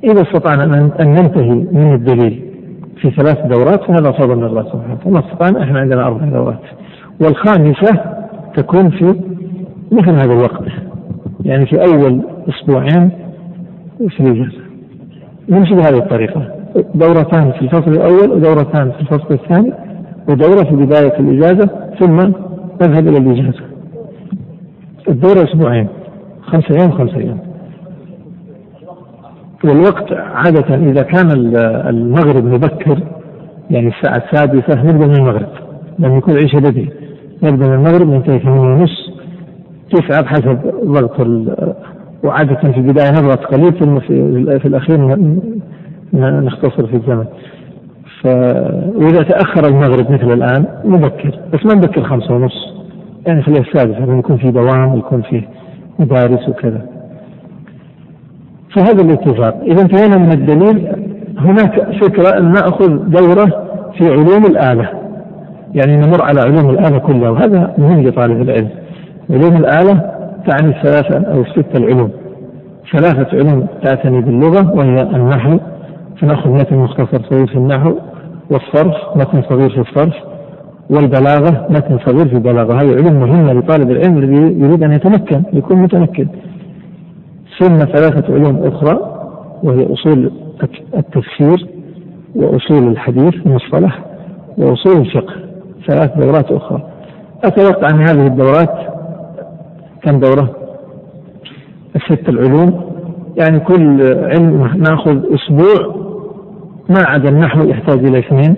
[0.04, 0.64] إذا استطعنا
[1.00, 2.44] أن ننتهي من الدليل
[3.02, 6.60] في ثلاث دورات فهذا فضل من الله سبحانه وتعالى، استطعنا إحنا عندنا أربع دورات.
[7.22, 8.02] والخامسة
[8.56, 9.16] تكون في
[9.92, 10.64] مثل هذا الوقت
[11.46, 13.12] يعني في أول أسبوعين
[14.10, 14.71] في الإجازة
[15.52, 16.48] نمشي بهذه الطريقة.
[16.96, 19.74] دورتان في الفصل الأول ودورتان في الفصل الثاني
[20.30, 22.16] ودورة في بداية الإجازة ثم
[22.82, 23.64] نذهب إلى الإجازة.
[25.10, 25.88] الدورة أسبوعين
[26.42, 27.38] خمسة أيام خمسة أيام.
[29.64, 31.32] والوقت عادة إذا كان
[31.88, 33.00] المغرب مبكر
[33.72, 35.48] يعني الساعة السادسة نبدأ من المغرب.
[36.00, 36.90] لأن يكون العشاء بدري
[37.44, 39.12] نبدأ من المغرب ننتهي ثمانية ونص
[39.92, 41.22] تسعة بحسب ضغط
[42.24, 44.14] وعادة في البداية نضغط قليل ثم في,
[44.66, 45.18] الأخير
[46.14, 47.26] نختصر في الزمن.
[48.96, 52.74] وإذا تأخر المغرب مثل الآن نبكر بس ما نبكر خمسة ونص.
[53.28, 55.44] يعني خليها السادسة يكون في دوام يكون في
[56.00, 56.86] مدارس وكذا.
[58.76, 59.62] فهذا الاتفاق.
[59.64, 60.88] إذا انتهينا من الدليل
[61.38, 63.46] هناك فكرة أن نأخذ دورة
[63.98, 64.90] في علوم الآلة.
[65.76, 68.70] يعني نمر على علوم الآلة كلها وهذا مهم لطالب العلم.
[69.30, 72.12] علوم الآلة تعني الثلاثة أو الستة العلوم.
[72.92, 75.58] ثلاثة علوم تعتني باللغة وهي النحو.
[76.22, 77.94] فنأخذ متن مختصر صغير في النحو
[78.52, 80.14] والصرف متن صغير في الصرف
[80.90, 82.74] والبلاغة متن صغير في البلاغة.
[82.74, 86.28] هذه علوم مهمة لطالب العلم الذي يريد أن يتمكن يكون متمكن.
[87.60, 89.00] ثم ثلاثة علوم أخرى
[89.64, 90.32] وهي أصول
[90.98, 91.68] التفسير
[92.36, 94.00] وأصول الحديث المصطلح
[94.58, 95.34] وأصول الفقه.
[95.88, 96.84] ثلاث دورات أخرى.
[97.44, 98.76] أتوقع أن هذه الدورات
[100.04, 100.56] كم دورة؟
[101.96, 102.92] الست العلوم.
[103.38, 105.96] يعني كل علم ناخذ أسبوع.
[106.90, 108.56] ما عدا النحو يحتاج إلى اثنين.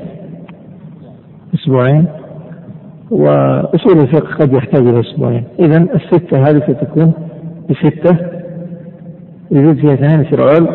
[1.56, 2.06] أسبوعين.
[3.12, 5.44] وأصول الفقه قد يحتاج إلى أسبوعين.
[5.60, 7.14] إذا الستة هذه ستكون
[7.70, 8.18] بستة.
[9.52, 10.22] يزيد فيها اثنين.
[10.22, 10.68] يصير عل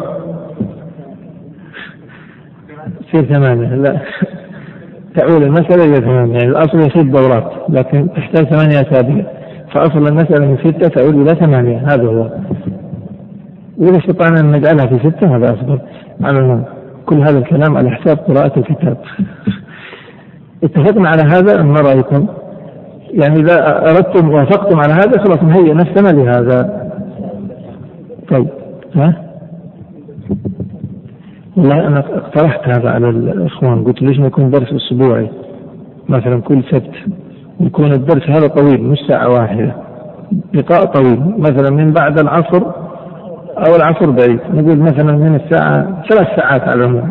[3.09, 3.75] يصير ثمانية.
[3.75, 4.01] لا.
[5.17, 6.39] تعول المسألة إلى ثمانية.
[6.39, 7.53] يعني الأصل ست دورات.
[7.69, 9.38] لكن تحتاج ثمانية أسابيع.
[9.73, 11.79] فأصل المسألة من ستة تعود إلى ثمانية.
[11.79, 12.31] هذا هو.
[13.79, 15.79] وإذا استطعنا أن نجعلها في ستة هذا أفضل
[16.21, 16.65] على
[17.07, 18.97] كل هذا الكلام على حساب قراءة الكتاب.
[20.65, 22.27] اتفقنا على هذا؟ ما رأيكم؟
[23.11, 26.91] يعني إذا أردتم وافقتم على هذا خلاص نهيئ نفسنا لهذا.
[28.31, 28.49] طيب.
[28.95, 29.25] ها؟
[31.57, 33.85] والله أنا اقترحت هذا على الإخوان.
[33.85, 35.31] قلت ليش ما يكون درس أسبوعي؟
[36.09, 36.95] مثلا كل سبت.
[37.61, 39.75] يكون الدرس هذا طويل مش ساعة واحدة.
[40.55, 41.21] لقاء طويل.
[41.39, 42.63] مثلا من بعد العصر
[43.59, 44.41] أو العصر بعيد.
[44.55, 47.11] نقول مثلا من الساعة ثلاث ساعات على العموم.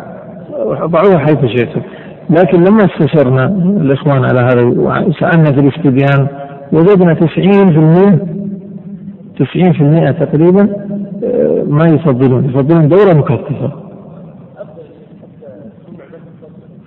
[0.85, 1.81] ضعوها حيث شئتم.
[2.29, 3.45] لكن لما استشرنا
[3.81, 4.63] الإخوان على هذا
[5.07, 6.27] وسألنا في الاستبيان
[6.73, 8.19] وجدنا 90%
[9.39, 10.87] 90% تقريبا
[11.67, 12.45] ما يفضلون.
[12.45, 13.71] يفضلون دورة مكثفة.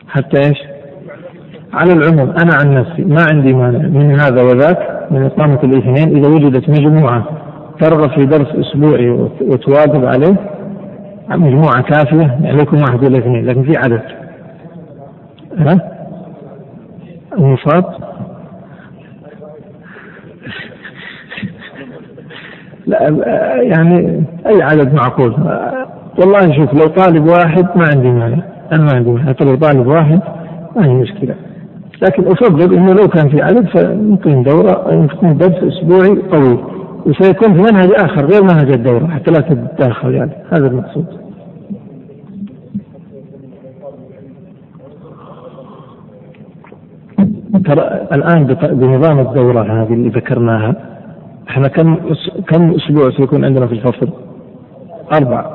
[0.09, 0.70] حتى إيش؟
[1.73, 6.29] على العموم أنا عن نفسي ما عندي مانع من هذا وذاك من إقامة الاثنين إذا
[6.29, 7.25] وجدت مجموعة
[7.81, 9.11] ترغب في درس أسبوعي
[9.41, 10.37] وتواظب عليه
[11.31, 14.03] مجموعة كافية يعني لكم واحد ولا اثنين لكن في عدد.
[15.59, 15.81] ها؟
[17.39, 17.85] المصاب
[22.87, 23.09] لا
[23.63, 25.35] يعني أي عدد معقول؟
[26.19, 28.43] والله شوف لو طالب واحد ما عندي مانع
[28.73, 29.35] أنا ما عندي مانع.
[29.41, 30.21] لو طالب واحد
[30.77, 31.35] ما هي مشكلة.
[32.03, 36.59] لكن افضل انه لو كان في عدد فنقيم دورة نقيم درس أسبوعي طويل.
[37.07, 40.33] وسيكون في منهج آخر غير منهج الدورة حتى لا تتداخل يعني.
[40.53, 41.07] هذا المقصود.
[47.65, 50.75] ترى الآن بنظام الدورة هذه اللي ذكرناها
[51.49, 51.97] إحنا كم
[52.49, 54.09] كم أسبوع سيكون عندنا في الفصل؟
[55.13, 55.47] أربع.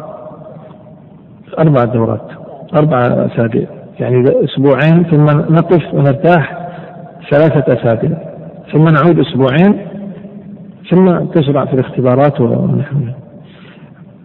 [1.60, 2.28] أربع دورات.
[2.76, 3.68] أربع أسابيع.
[4.00, 5.26] يعني أسبوعين ثم
[5.56, 6.68] نقف ونرتاح
[7.32, 8.18] ثلاثة أسابيع
[8.74, 9.88] ثم نعود أسبوعين
[10.91, 13.16] ثم تشرع في الاختبارات ونحوها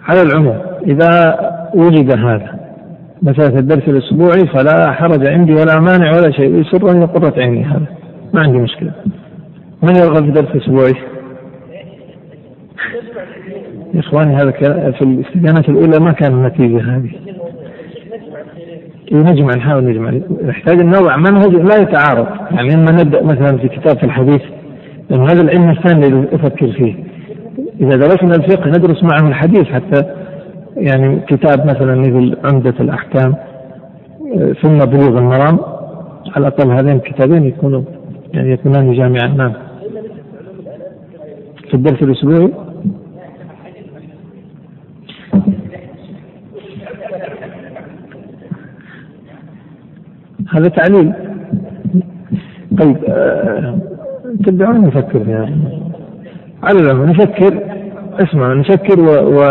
[0.09, 1.39] على العموم إذا
[1.75, 2.61] وجد هذا
[3.23, 7.87] مسألة الدرس الأسبوعي فلا حرج عندي ولا مانع ولا شيء يسرني قرة عيني هذا.
[8.35, 8.93] ما عندي مشكلة.
[9.83, 10.95] من يرغب في درس أسبوعي؟
[13.95, 14.51] يا إخواني هذا
[14.91, 17.30] في الاستدانات الأولى ما كان النتيجة هذه.
[19.12, 22.26] نجمع نحاول نجمع نحتاج نوع منهج لا يتعارض.
[22.50, 24.42] يعني لما نبدأ مثلا في كتاب في الحديث
[25.11, 26.94] لأن هذا العلم الثاني اللي أفكر فيه.
[27.80, 30.04] إذا درسنا الفقه ندرس معه الحديث حتى
[30.76, 33.34] يعني كتاب مثلا مثل عمدة الأحكام
[34.62, 35.58] ثم بلوغ المرام
[36.36, 37.82] على الأقل هذين الكتابين يكونوا
[38.34, 39.26] يعني يكونان جامعا.
[39.26, 39.52] نعم.
[41.68, 42.52] في الدرس الأسبوعي.
[50.51, 51.12] هذا تعليل.
[52.78, 53.78] طيب آه
[54.46, 55.57] تبدأون نفكر يعني
[56.62, 57.61] على العموم نفكر
[58.18, 59.42] اسمع نفكر و, و...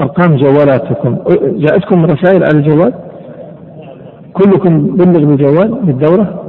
[0.00, 1.18] أرقام جوالاتكم.
[1.42, 2.92] جاءتكم رسائل على الجوال؟
[4.32, 6.44] كلكم بلغ بالجوال بالدورة؟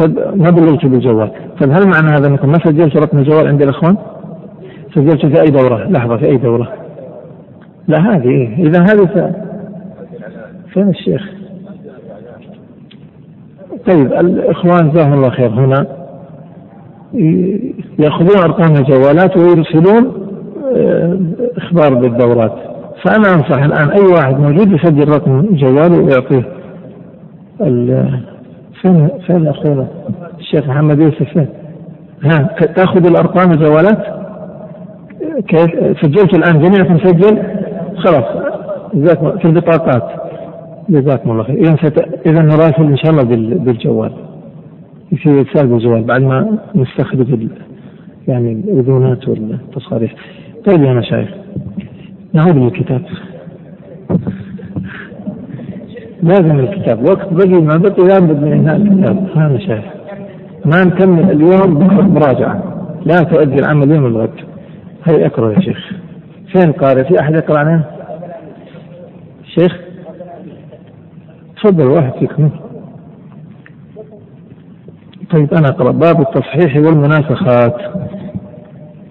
[0.00, 1.30] طيب ما بلغتوا بالجوال.
[1.60, 3.96] طيب هل معنى هذا أنكم ما سجلتوا رقم الجوال عند الإخوان؟
[4.94, 6.72] سجلتوا في أي دورة؟ لحظة في أي دورة؟
[7.88, 9.43] لا هذه إيه؟ إذا هذه.
[10.74, 11.22] فين الشيخ؟
[13.86, 15.86] طيب الإخوان جزاهم الله خير هنا.
[17.98, 20.12] يأخذون أرقام الجوالات ويرسلون
[21.56, 22.52] إخبار بالدورات.
[23.04, 26.44] فأنا أنصح الآن أي واحد موجود يسجل رقم جواله ويعطيه.
[28.82, 29.86] فين فين أخونا؟
[30.38, 31.48] الشيخ محمد يوسف فين؟
[32.24, 34.02] ها تأخذ الأرقام الجوالات
[35.48, 37.42] كيف؟ سجلت الآن جميعكم سجل؟
[37.96, 38.24] خلاص
[39.38, 40.23] في البطاقات.
[40.88, 41.56] جزاكم الله خير.
[41.56, 41.74] اذا
[42.26, 43.22] اذا نراسل إن شاء الله
[43.64, 44.12] بالجوال.
[45.16, 47.48] في ارسال بالجوال بعد ما نستخدم
[48.28, 50.14] يعني الأذونات والتصاريح.
[50.66, 51.28] طيب يا مشايخ
[52.32, 53.02] نعود للكتاب.
[56.22, 57.08] لازم الكتاب.
[57.08, 59.28] وقت بقي ما بقي لابد من إنهاء الكتاب.
[59.34, 59.84] ها مشايخ
[60.64, 61.78] ما نكمل اليوم
[62.14, 62.62] مراجعة.
[63.06, 64.30] لا تؤدي العمل يوم الغد.
[65.04, 65.92] هيا اقرأ يا شيخ.
[66.52, 67.84] فين قارئ؟ في أحد يقرأ علينا
[69.44, 69.83] شيخ؟
[71.56, 72.50] تفضل واحد فيكم.
[75.30, 75.92] طيب أنا أقرأ.
[75.92, 77.76] باب التصحيح والمناسخات.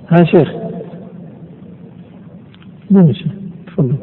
[0.09, 0.51] ها شيخ.
[2.91, 3.25] ماشي
[3.67, 3.95] تفضل.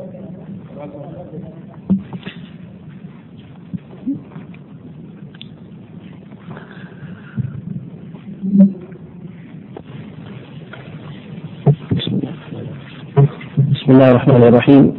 [13.73, 14.95] بسم الله الرحمن الرحيم.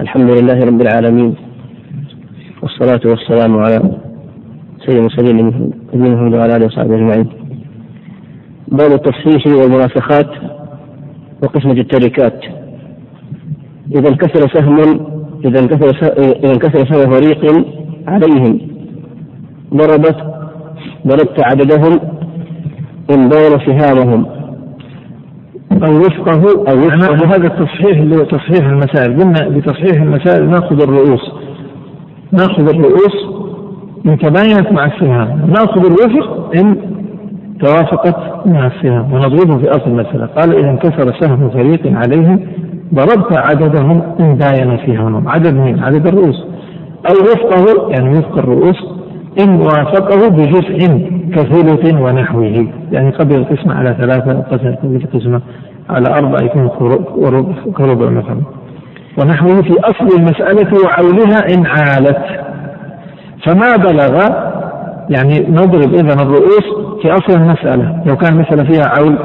[0.00, 1.49] الحمد لله رب العالمين.
[2.62, 3.80] والصلاة والسلام على
[4.86, 7.26] سيد المرسلين محمد وعلى آله وصحبه أجمعين.
[8.68, 10.30] باب التصحيح والمناسخات
[11.42, 12.40] وقسمة التركات.
[13.96, 14.78] إذا انكسر سهم
[15.44, 17.64] إذا انكسر إذا انكسر سهم فريق
[18.08, 18.60] عليهم.
[19.74, 20.16] ضربت
[21.06, 22.00] ضربت عددهم
[23.10, 24.26] إن دار سهامهم.
[25.72, 27.36] أو وفقه أو وفقه.
[27.36, 29.20] هذا التصحيح اللي هو تصحيح المسائل.
[29.20, 31.39] قلنا بتصحيح المسائل نأخذ الرؤوس.
[32.32, 33.40] ناخذ الرؤوس
[34.06, 36.76] إن تباينت مع السهام ناخذ الوفق إن
[37.60, 40.26] توافقت مع السهام ونضربه في أصل المسألة.
[40.26, 42.40] قال إذا انكسر سهم فريق عليهم
[42.94, 46.44] ضربت عددهم إن باين نوم عدد مين؟ عدد الرؤوس.
[47.10, 48.76] أو وفقه يعني وفق الرؤوس
[49.42, 52.66] إن وافقه بجزء كثلث ونحوه.
[52.92, 54.40] يعني قبل القسمة على ثلاثة
[54.82, 55.40] قبل القسمة
[55.90, 56.68] على أربعة يكون
[57.76, 58.40] كربع مثلا.
[59.18, 62.18] ونحوه في أصل المسألة وعولها إن عالت.
[63.46, 64.28] فما بلغ
[65.10, 68.02] يعني نضرب إذا الرؤوس في أصل المسألة.
[68.06, 69.18] لو كان المسألة فيها عول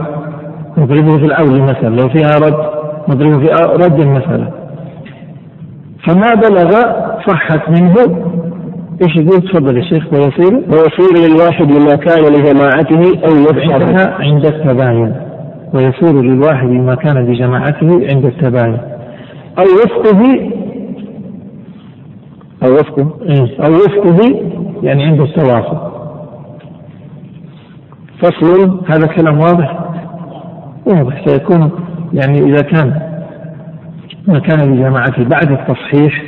[0.78, 2.70] نضربه في العول مثلا لو فيها رد
[3.10, 3.48] نضربه في
[3.86, 4.52] رد المسألة.
[6.08, 6.72] فما بلغ
[7.28, 7.96] صحت منه.
[9.04, 15.16] إيش يقول؟ تفضل يا شيخ ويصير ويصير للواحد ما كان لجماعته أو يفعل عند التباين.
[15.74, 18.78] ويصير للواحد ما كان لجماعته عند التباين.
[19.60, 20.52] أو وفقه
[22.64, 24.42] أو وفقه إيه، أو وفقه
[24.84, 25.96] يعني عند التوافق
[28.20, 29.80] فصل هذا كلام واضح؟
[30.86, 31.72] واضح سيكون
[32.14, 33.02] يعني إذا كان
[34.28, 36.24] ما كان لجماعته بعد التصحيح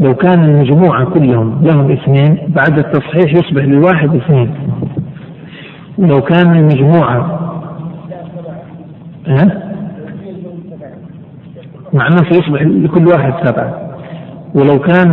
[0.00, 4.54] لو كان المجموعة كلهم لهم اثنين بعد التصحيح يصبح للواحد اثنين.
[5.98, 7.40] لو كان المجموعة
[9.26, 9.63] ها؟
[11.94, 13.94] مع أنه سيصبح لكل واحد سبعة
[14.54, 15.10] ولو كان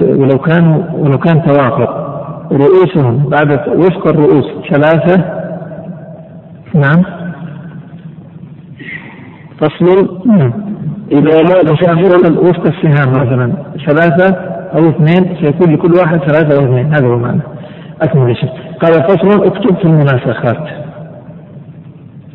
[0.00, 2.10] ولو كانوا ولو كان توافق
[2.52, 5.24] رؤوسهم بعد وفق الرؤوس ثلاثة
[6.74, 7.02] نعم.
[9.58, 10.18] فصل.
[10.26, 10.52] نعم.
[11.12, 13.52] إذا ما تشافر وفق السهام مثلا
[13.86, 14.36] ثلاثة
[14.74, 16.94] أو اثنين سيكون لكل واحد ثلاثة أو اثنين.
[16.94, 17.40] هذا هو معنى.
[18.02, 18.50] أكمل شيء
[18.82, 20.68] قال فصل اكتب في المناسخات.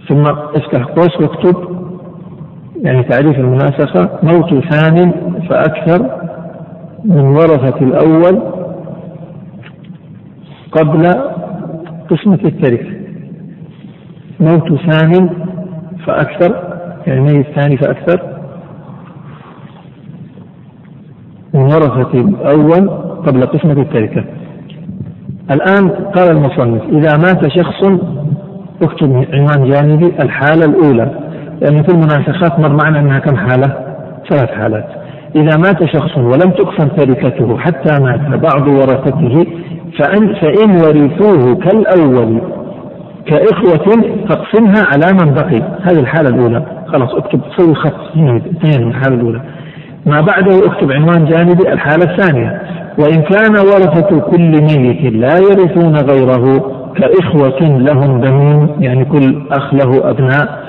[0.09, 0.23] ثم
[0.55, 1.84] افتح قوس واكتب.
[2.83, 5.11] يعني تعريف المناسخة موت ثان
[5.49, 6.25] فأكثر
[7.05, 8.41] من ورثة الأول
[10.71, 11.07] قبل
[12.09, 12.89] قسمة التركة
[14.39, 15.29] موت ثان
[16.07, 16.75] فأكثر
[17.07, 18.21] يعني ميت ثاني فأكثر
[21.53, 22.89] من ورثة الأول
[23.27, 24.23] قبل قسمة التركة
[25.51, 27.83] الآن قال المصنف إذا مات شخص
[28.83, 31.24] اكتب عنوان جانبي الحالة الأولى.
[31.65, 33.73] لأن في المناسخات مر معنا أنها كم حالة؟
[34.29, 34.85] ثلاث حالات.
[35.35, 39.45] إذا مات شخص ولم تقسم تركته حتى مات بعض ورثته
[39.99, 42.41] فإن, فإن ورثوه كالأول
[43.25, 45.61] كإخوة فاقسمها على من بقي.
[45.81, 46.65] هذه الحالة الأولى.
[46.87, 49.41] خلاص اكتب سوي خط اثنين من الحالة الأولى.
[50.05, 52.61] ما بعده اكتب عنوان جانبي الحالة الثانية.
[52.99, 60.09] وإن كان ورثة كل ميت لا يرثون غيره كإخوة لهم بنين يعني كل أخ له
[60.09, 60.64] أبناء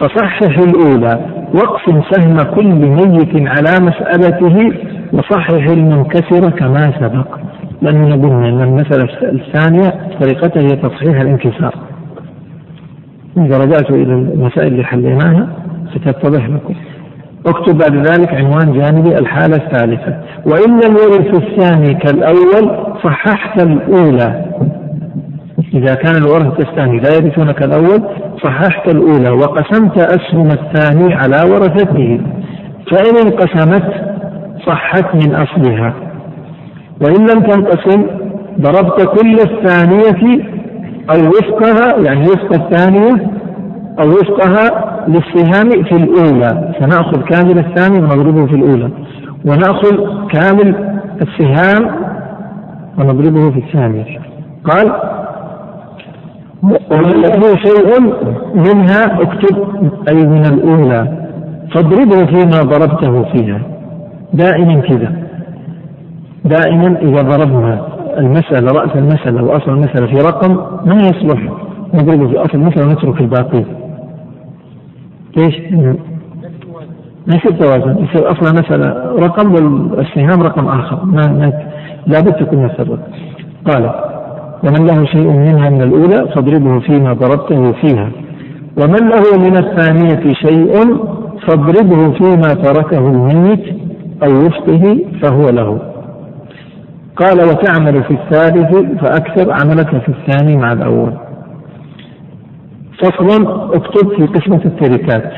[0.00, 1.20] فصحح الأولى.
[1.54, 4.72] واقسم سهم كل ميت على مسألته
[5.12, 7.38] وصحح المنكسر كما سبق.
[7.82, 11.74] لأننا قلنا أن المسألة الثانية طريقتها هي تصحيح الانكسار.
[13.36, 15.48] إذا رجعت إلى المسائل اللي حليناها
[15.94, 16.74] ستتضح لكم.
[17.46, 20.20] اكتب بعد ذلك عنوان جانبي الحالة الثالثة.
[20.46, 24.44] وإن لم يرث الثاني كالأول صححت الأولى.
[25.74, 28.02] إذا كان الورثة الثاني لا يرثون كالأول
[28.42, 32.20] صححت الأولى وقسمت أسهم الثاني على ورثته.
[32.90, 33.92] فإن انقسمت
[34.66, 35.94] صحت من أصلها.
[37.02, 38.06] وإن لم تنقسم
[38.60, 40.44] ضربت كل الثانية
[41.10, 43.30] أو وفقها يعني وفق الثانية
[44.00, 46.74] أو وفقها للسهام في الأولى.
[46.78, 48.90] سنأخذ كامل الثاني ونضربه في الأولى.
[49.44, 51.90] ونأخذ كامل السهام
[52.98, 54.18] ونضربه في الثانية.
[54.64, 55.17] قال
[56.62, 58.00] ومن له شيء
[58.54, 59.68] منها اكتب
[60.08, 61.28] أي من الأولى.
[61.74, 63.60] فاضربه فيما ضربته فيها.
[64.32, 65.12] دائما كذا.
[66.44, 67.88] دائما إذا ضربنا
[68.18, 70.56] المسألة رأس المسألة وأصل المسألة في رقم
[70.86, 71.52] ما يصلح.
[71.94, 73.64] نضربه في أصل المسألة ونترك الباقي.
[75.36, 75.60] ليش؟
[77.26, 78.86] ما يصير توازن يصير أصل المسألة.
[79.18, 81.04] رقم والسهام رقم آخر.
[81.04, 81.52] ما, ما
[82.06, 83.02] لابد تكون نفس الرقم
[83.66, 83.90] قال
[84.64, 88.10] ومن له شيء منها من الأولى فاضربه فيما ضربته فيها.
[88.78, 90.72] ومن له من الثانية شيء
[91.48, 93.64] فاضربه فيما تركه الميت
[94.22, 95.78] أو وفقه فهو له.
[97.16, 101.12] قال وتعمل في الثالث فأكثر عملك في الثاني مع الأول.
[102.98, 105.32] فصل اكتب في قسمة التركات.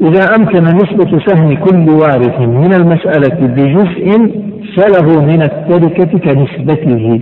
[0.00, 4.32] إذا أمكن نسبة سهم كل وارث من المسألة بجزء
[4.76, 7.20] فله من التركة كنسبته.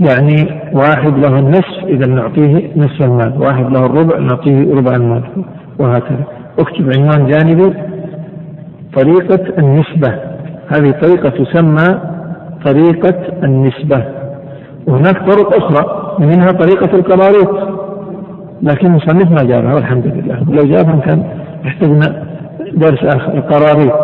[0.00, 5.22] يعني واحد له النصف إذا نعطيه نصف المال واحد له الربع نعطيه ربع المال
[5.78, 6.24] وهكذا.
[6.58, 7.74] أكتب عنوان جانبي
[8.96, 10.14] طريقة النسبة.
[10.68, 12.00] هذه طريقة تسمى
[12.64, 14.04] طريقة النسبة.
[14.86, 17.50] وهناك طرق أخرى منها طريقة القراريط
[18.62, 20.44] لكن المصنف ما جابها والحمد لله.
[20.48, 21.24] لو جابها كان
[21.64, 22.24] يحتاجنا
[22.72, 23.34] درس آخر.
[23.34, 23.94] القراريط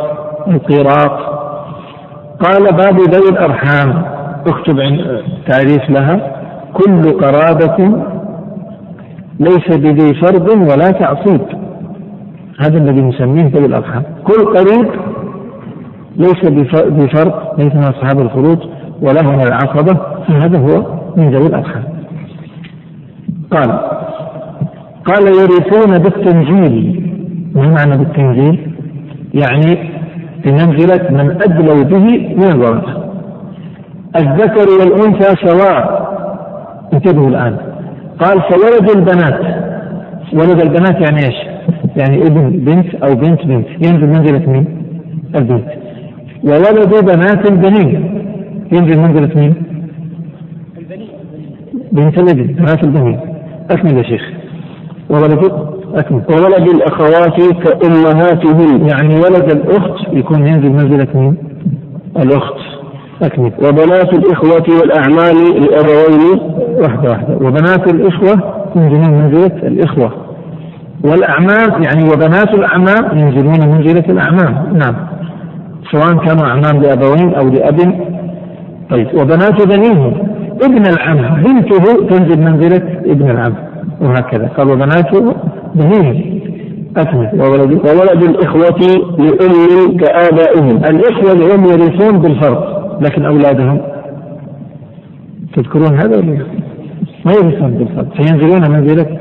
[0.48, 1.38] القيراط
[2.40, 4.17] قال باب ذوي الأرحام.
[4.46, 4.76] اكتب
[5.46, 6.36] تعريف لها.
[6.74, 8.04] كل قرابة
[9.40, 11.40] ليس بذي فرض ولا تعصيب.
[12.60, 14.02] هذا الذي نسميه ذوي الأرحام.
[14.24, 14.88] كل قريب
[16.16, 18.58] ليس بفرض ليس من أصحاب الفروض
[19.02, 19.96] ولا من العصبة.
[20.28, 20.86] فهذا هو
[21.16, 21.84] من ذوي الأرحام.
[23.50, 23.70] قال
[25.04, 27.08] قال يرثون بالتنزيل.
[27.54, 28.74] ما معنى بالتنزيل؟
[29.34, 29.98] يعني
[30.44, 33.07] بمنزلة من أدلوا به من الورثة
[34.16, 36.08] الذكر والأنثى سواء.
[36.92, 37.56] انتبهوا الآن.
[38.20, 39.40] قال فولد البنات.
[40.32, 41.36] ولد البنات يعني إيش؟
[41.96, 43.66] يعني ابن بنت أو بنت بنت.
[43.68, 44.66] ينزل منزلة مين؟
[45.36, 45.64] البنت.
[46.44, 48.24] وولد بنات البنين.
[48.72, 49.54] ينزل منزلة مين؟
[51.92, 53.20] بنت الابن بنات البنين.
[53.70, 54.22] أكمل يا شيخ.
[55.10, 55.52] وولد
[55.94, 56.22] أكمل.
[56.30, 61.36] وولد الأخوات كامهاتهن يعني ولد الأخت يكون ينزل منزلة مين؟
[62.18, 62.77] الأخت.
[63.22, 63.52] أكمل.
[63.58, 66.40] وبنات الإخوة والأعمام لأبوين
[66.82, 67.36] واحدة واحدة.
[67.36, 70.12] وبنات الإخوة ينزلون منزلة الإخوة.
[71.04, 74.94] والأعمام يعني وبنات الأعمام ينزلون منزلة الأعمام نعم.
[75.92, 77.78] سواء كانوا أعمام لأبوين أو لأب.
[78.90, 79.08] طيب.
[79.14, 80.12] وبنات بنيه.
[80.62, 81.42] ابن العم.
[81.42, 83.54] بنته تنزل منزلة ابن العم.
[84.00, 84.48] وهكذا.
[84.56, 85.16] قال وبنات
[85.74, 86.38] بنيه.
[86.96, 87.30] أكمل.
[87.40, 88.80] وولد, وولد الإخوة
[89.18, 90.76] لأم كآبائهم.
[90.76, 92.87] الإخوة لأم يرثون بالفرض.
[93.00, 93.80] لكن أولادهم
[95.56, 96.46] تذكرون هذا ولا
[97.24, 99.18] ما يرثون بالفرض فينزلون منزلة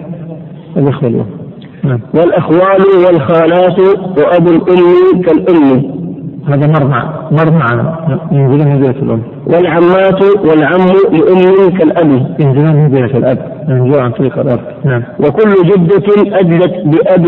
[0.78, 1.26] الإخوة الأم
[1.84, 2.00] نعم.
[2.14, 3.80] والأخوال والخالات
[4.18, 5.98] وأبو الأم كالأم.
[6.48, 6.86] هذا مر
[7.32, 9.22] مر معنا ينزلون منزلة الأم.
[9.48, 12.36] والعمات والعم لأم كالأب.
[12.40, 13.38] ينزلون منزلة الأب.
[13.70, 14.60] ينزلون عن طريق الأب.
[14.86, 15.04] نعم.
[15.20, 17.24] وكل جدة أدلت بأب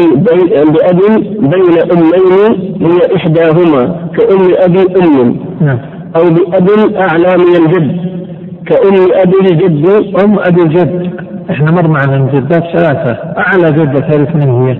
[0.74, 1.00] بأب
[1.40, 5.36] بين أمين هي إحداهما كأم أبي أم.
[5.62, 5.80] نعم.
[6.16, 8.20] أو بأب أعلى من الجد
[8.66, 9.88] كأم أبي الجد
[10.24, 11.12] أم أبي الجد
[11.52, 13.12] إحنا مر معنا الجدات ثلاثة.
[13.38, 14.72] أعلى جدة ثالث من هي؟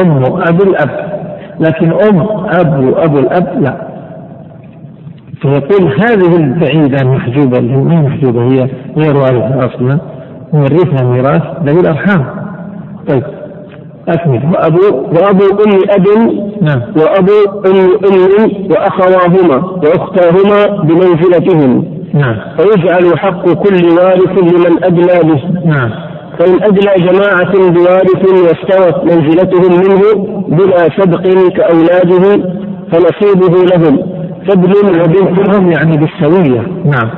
[0.00, 1.22] أم أبو الأب.
[1.60, 3.86] لكن أم أب وأبو الأب لا.
[5.42, 9.98] فيقول هذه البعيدة المحجوبة اللي ما محجوبة هي غير وارثة أصلا.
[10.54, 12.26] نورثها ميراث ذوي الأرحام.
[13.08, 13.22] طيب
[14.08, 16.06] أكمل وأبو وأبو أم أب
[16.62, 16.80] نعم.
[16.96, 17.32] وأبو
[17.66, 21.84] أم أم وأخواهما وأختاهما بمنزلتهم.
[22.14, 22.36] نعم.
[22.56, 25.42] فيجعل حق كل وارث لمن أدلى به.
[25.66, 25.90] نعم.
[26.38, 31.22] فإن أدلى جماعة بوارث واستوت منزلتهم منه بلا سبق
[31.56, 32.42] كأولاده
[32.92, 33.98] فنصيبه لهم.
[34.48, 36.66] فضل وبنت هم يعني بالسوية.
[36.84, 37.10] نعم.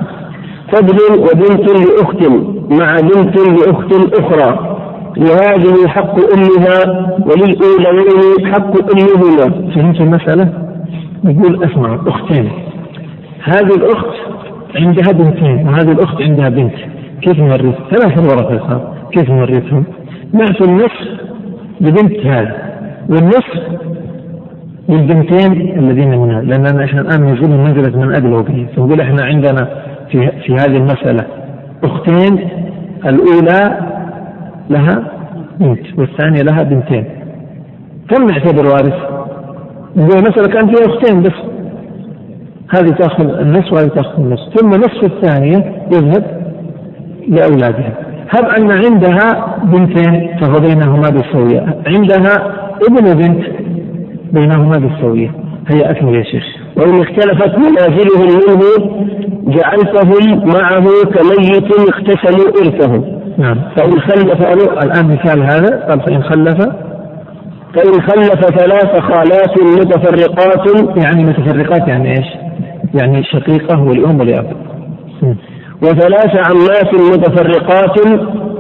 [0.72, 2.22] فضل وبنت لأخت
[2.70, 4.76] مع بنت لأخت أخرى.
[5.16, 9.72] لهذه حق أمها وللأولين حق أمهما.
[9.74, 10.52] فهمت المسألة؟
[11.24, 12.50] يقول اسمع أختين.
[13.44, 14.14] هذه الأخت
[14.76, 16.74] عندها بنتين وهذه الأخت عندها بنت.
[17.22, 19.84] كيف نورث؟ ثلاث ورثة صار كيف نورثهم؟
[20.32, 21.08] نعطي النصف
[21.80, 22.56] لبنت هذا
[23.08, 23.62] والنصف
[24.88, 29.68] للبنتين الذين منها لأن إحنا الآن نزول منزلة من أدلوا به فنقول إحنا عندنا
[30.10, 31.24] في في هذه المسألة
[31.84, 32.48] أختين.
[33.06, 33.93] الأولى
[34.70, 35.12] لها
[35.60, 37.04] بنت والثانية لها بنتين.
[38.10, 38.94] كم نعتبر وارث؟
[39.96, 41.32] نقول مسألة كان فيها أختين بس.
[42.74, 44.58] هذه تأخذ النصف وهذه تأخذ النصف.
[44.58, 46.24] ثم نصف الثانية يذهب
[47.28, 47.92] لأولادها.
[48.30, 51.82] هب أن عندها بنتين فهو بينهما بالسوية.
[51.86, 52.54] عندها
[52.88, 53.44] ابن وبنت
[54.32, 55.30] بينهما بالسوية.
[55.72, 56.44] هيا أكمل يا شيخ.
[56.76, 59.06] وإن اختلفت منازلهم منه
[59.46, 63.24] جعلتهم معه كميت اقتسموا إرثه.
[63.39, 63.61] نعم.
[63.76, 64.43] فإن خلف
[64.85, 66.59] الآن مثال هذا قال فإن خلف
[67.74, 70.97] فإن خلف ثلاث خالات متفرقات.
[71.05, 72.26] يعني متفرقات يعني إيش؟
[72.95, 74.47] يعني شقيقة ولأم ولأب
[75.82, 77.99] وثلاث عمات متفرقات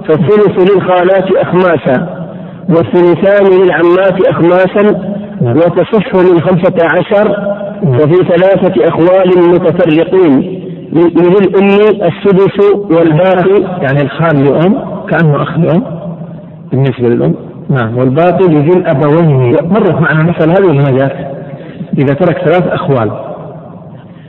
[0.08, 2.26] فالثلث للخالات أخماسا
[2.68, 4.82] والثلثان للعمات أخماسا
[5.40, 5.56] نعم.
[5.56, 10.63] وتصح من خمسة عشر وفي ثلاثة أخوال متفرقين.
[10.94, 11.66] لذي الأم
[12.02, 15.84] السدس والباقي يعني الخال لأم كأنه أخ لأم
[16.70, 17.34] بالنسبة للأم
[17.70, 21.34] نعم والباقي لذي الأبوين مرت معنا المسألة هذه ولا؟
[21.98, 23.10] إذا ترك ثلاث أخوال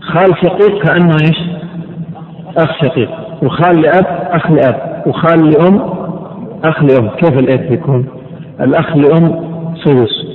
[0.01, 1.37] خال شقيق كأنه إيش؟
[2.57, 3.09] أخ شقيق
[3.43, 5.89] وخال لأب أخ لأب وخال لأم
[6.63, 8.05] أخ لأم كيف الإرث يكون؟
[8.61, 9.45] الأخ لأم
[9.83, 10.25] سدس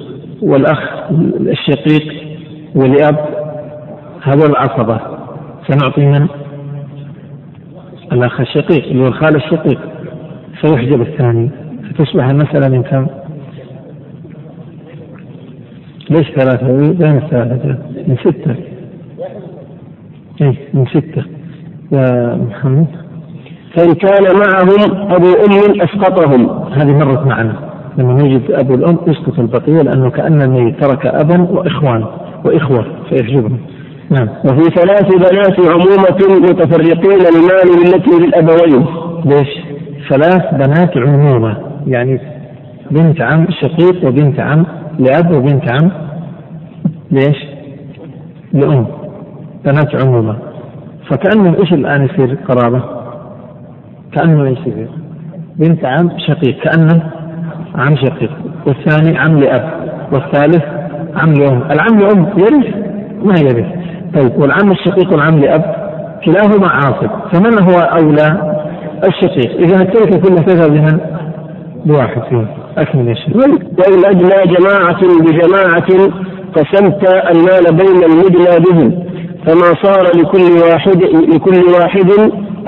[0.42, 0.78] والأخ
[1.40, 2.12] الشقيق
[2.74, 3.16] ولأب
[4.22, 5.19] هذول العصبة
[5.68, 6.28] سنعطي من؟
[8.12, 9.80] الأخ الشقيق اللي هو الخال الشقيق
[10.62, 11.50] سيحجب الثاني
[11.90, 13.06] فتصبح المسألة من كم؟
[16.10, 18.54] ليش ثلاثة؟ بين الثلاثة من ستة.
[20.40, 21.24] إيه من ستة.
[21.92, 22.86] يا محمد
[23.76, 27.54] فإن كان معهم أبو أم أسقطهم هذه مرت معنا
[27.98, 32.04] لما يجد أبو الأم يسقط البقية لأنه كأن الميت ترك أبا وإخوان
[32.44, 33.58] وإخوة فيحجبهم
[34.10, 34.28] نعم.
[34.44, 38.86] وفي ثلاث بنات عمومة متفرقين لمال التي للأبوين
[39.24, 39.48] ليش؟
[40.08, 41.56] ثلاث بنات عمومة.
[41.86, 42.20] يعني
[42.90, 44.66] بنت عم شقيق وبنت عم
[44.98, 45.90] لأب وبنت عم.
[47.10, 47.46] ليش؟
[48.52, 48.86] لأم.
[49.64, 50.36] بنات عمومة.
[51.10, 52.82] فكأنه إيش الآن يصير؟ قرابة؟
[54.12, 54.88] كأنه إيش يصير؟
[55.56, 56.60] بنت عم شقيق.
[56.62, 57.02] كأنه
[57.74, 58.30] عم شقيق.
[58.66, 59.70] والثاني عم لأب.
[60.12, 60.64] والثالث
[61.22, 61.62] عم لأم.
[61.70, 62.74] العم لأم يرث؟
[63.24, 63.79] ما يرث.
[64.14, 65.90] طيب والعم الشقيق والعم لأب
[66.24, 68.56] كلاهما عاصب فمن هو أولى؟
[69.04, 69.56] الشقيق.
[69.58, 71.00] إذا التركة كلها تذهب لمن؟
[71.86, 72.46] لواحد فيهم.
[72.78, 73.36] أكمل يا شيخ.
[73.36, 73.58] وإن
[74.44, 76.12] جماعة بجماعة
[76.56, 79.04] قسمت المال بين المدلى بهم
[79.46, 81.02] فما صار لكل واحد
[81.34, 82.10] لكل واحد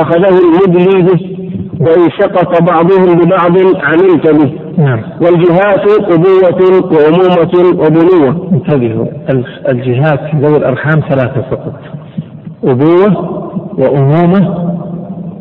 [0.00, 1.36] أخذه المدلي به
[1.80, 4.61] وإن سقط بعضهم ببعض عملت به.
[4.78, 5.02] نعم.
[5.20, 9.06] والجهات أبوة وأمومة وبنوة انتبهوا
[9.68, 11.74] الجهات في ذوي الأرحام ثلاثة فقط.
[12.64, 13.42] أبوة
[13.78, 14.72] وأمومة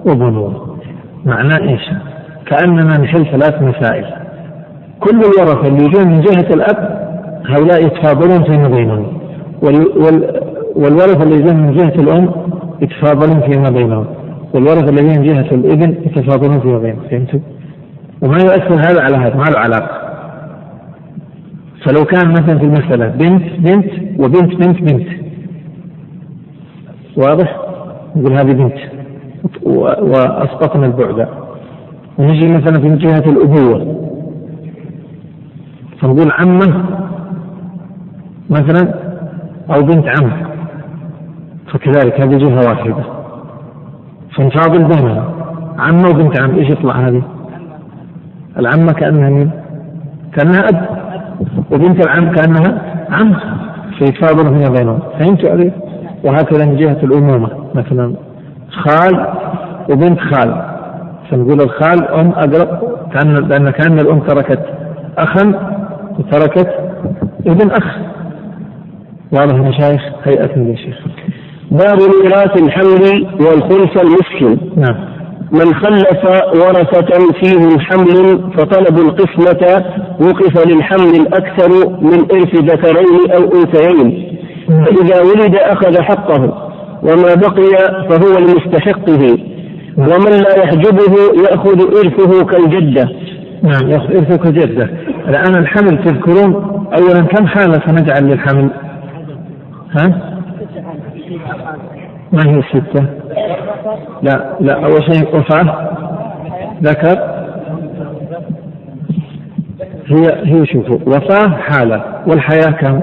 [0.06, 0.78] وبنوة
[1.26, 1.82] معناه إيش؟
[2.46, 4.06] كأننا نحل ثلاث مسائل.
[5.00, 7.02] كل الورثة اللي يجون من جهة الأب
[7.46, 9.08] هؤلاء يتفاضلون فيما بينهم.
[9.64, 10.42] وال وال
[10.76, 12.30] والورثة اللي يجون من جهة الأم
[12.82, 14.06] يتفاضلون فيما بينهم.
[14.54, 17.00] والورثة الذين من جهة الابن يتفاضلون فيما بينهم.
[17.12, 17.40] فهمتوا؟
[18.22, 20.02] وما يؤثر هذا على هذا ما له علاقة.
[21.86, 25.08] فلو كان مثلا في المسألة بنت بنت وبنت بنت بنت.
[27.18, 27.58] واضح؟
[28.16, 28.78] نقول هذه بنت.
[30.02, 31.28] وأسقطنا البعد.
[32.18, 34.10] ونجي مثلا في جهة الأبوة.
[36.02, 36.86] فنقول عمة
[38.50, 38.94] مثلا
[39.74, 40.32] أو بنت عم.
[41.74, 43.04] فكذلك هذه جهة واحدة.
[44.36, 45.34] فنفاضل بينها.
[45.80, 47.24] عمة وبنت عم إيش يطلع هذه؟
[48.60, 49.52] العمة كأنها مين؟
[50.34, 50.86] كأنها أب.
[51.72, 53.36] وبنت العم كأنها عم.
[54.00, 55.00] فيتفاضل فيما بينهم.
[55.20, 55.72] فهمتوا علي؟
[56.24, 58.16] وهكذا من جهة الأمومة مثلا
[58.70, 59.28] خال
[59.90, 60.62] وبنت خال.
[61.32, 62.80] فنقول الخال أم أقرب
[63.14, 64.66] كأن لأن كأن الأم تركت
[65.18, 65.54] أخا
[66.20, 66.70] وتركت
[67.48, 67.98] ابن أخ.
[69.32, 70.98] واضح يا مشايخ؟ هيئة يا شيخ.
[71.72, 74.96] باب ميراث الحمل والخلف المسكن نعم.
[75.52, 76.26] من خلف
[76.56, 79.84] ورثة فيهم حمل فطلبوا القسمة
[80.22, 81.70] وقف للحمل الأكثر
[82.02, 84.38] من إرث ذكرين أو أنثيين.
[84.68, 86.72] فإذا ولد أخذ حقه
[87.04, 87.70] وما بقي
[88.10, 89.38] فهو لمستحقه
[89.98, 91.16] ومن لا يحجبه
[91.50, 93.10] يأخذ إرثه كالجدة.
[93.64, 94.90] نعم يأخذ إرثه كالجدة.
[95.28, 96.54] الآن الحمل تذكرون؟
[96.94, 98.70] أولا كم حالة سنجعل للحمل؟
[99.92, 100.38] ها؟
[102.32, 103.21] ما هي الستة؟
[104.22, 105.90] لا لا أول شيء وفاة
[106.84, 107.42] ذكر.
[110.06, 113.02] هي هي شوفوا وفاة حالة والحياة كم؟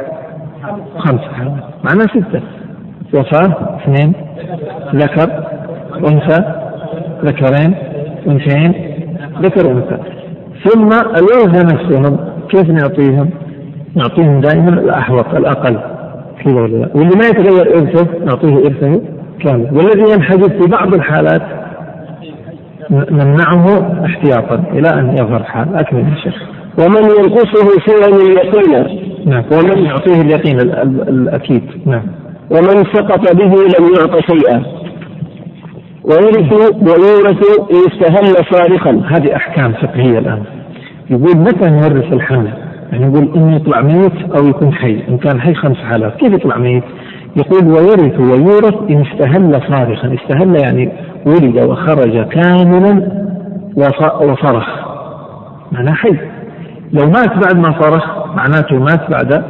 [0.98, 2.40] خمس حالات معناها ستة.
[3.14, 4.12] وفاة اثنين
[4.94, 5.44] ذكر
[6.08, 6.44] أنثى
[7.24, 7.74] ذكرين
[8.26, 8.72] أنثيين
[9.42, 9.98] ذكر أنثى
[10.64, 12.18] ثم الورثة نفسهم
[12.48, 13.30] كيف نعطيهم؟
[13.94, 15.78] نعطيهم دائما الأحوط الأقل.
[16.44, 19.00] كذا ولا لا واللي ما يتغير إرثه نعطيه إرثه.
[19.40, 21.42] كامل والذي ينحجب في بعض الحالات
[22.90, 23.66] نمنعه
[24.04, 29.00] احتياطا إلى أن يظهر حال أكمل يا شيخ ومن ينقصه شيئا اليقين.
[29.26, 29.44] نعم.
[29.52, 30.60] ومن يعطيه اليقين
[31.08, 31.62] الأكيد.
[31.86, 32.02] نعم.
[32.50, 34.62] ومن سقط به لم يعط شيئا.
[36.04, 39.02] ويرث ويورث إن استهل صارخا.
[39.10, 40.42] هذه أحكام فقهية الآن.
[41.10, 42.52] يقول متى نورث الحمل؟
[42.92, 45.02] يعني يقول إن يطلع ميت أو يكون حي.
[45.08, 46.84] إن كان حي خمس حالات كيف يطلع ميت؟
[47.36, 50.14] يقول ويرث ويورث إن استهل صارخا.
[50.14, 50.92] استهل يعني
[51.26, 53.08] ولد وخرج كاملا
[54.22, 54.68] وصرخ.
[55.72, 56.18] معناه حي.
[56.92, 59.44] لو مات بعد ما صرخ معناته مات بعد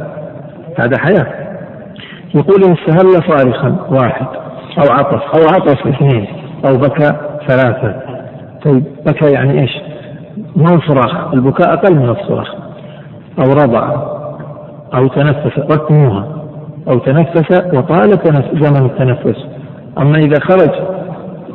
[0.79, 1.27] بعد حياة.
[2.35, 4.27] يقول إن استهل صارخا واحد.
[4.77, 6.27] أو عطس أو عطس اثنين.
[6.65, 7.11] أو بكى
[7.47, 7.95] ثلاثة.
[8.65, 9.71] طيب بكى يعني إيش؟
[10.55, 12.55] مو صراخ البكاء أقل من الصراخ
[13.39, 13.91] أو رضع
[14.93, 16.38] أو تنفس رتموها.
[16.89, 18.19] أو تنفس وطال
[18.53, 19.45] زمن التنفس.
[19.97, 20.69] أما إذا خرج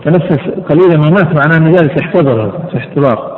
[0.05, 3.35] تنفس قليلا ومات معناه أن ذلك احتضر في احتضار.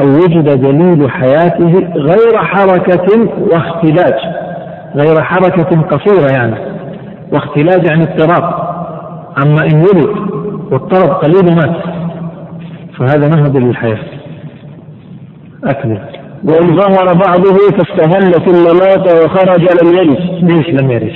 [0.00, 4.14] أو وجد دليل حياته غير حركة واختلاج.
[4.94, 6.56] غير حركة قصيرة يعني.
[7.32, 8.54] واختلاج يعني اضطراب.
[9.44, 10.16] أما إن ولد
[10.72, 11.76] واضطرب قليل ومات
[12.98, 13.98] فهذا دليل الحياة.
[15.64, 20.42] أكمل وإن ظهر بعضه فاستهل ثم مات وخرج لم يرث.
[20.42, 21.14] ليش لم يرث؟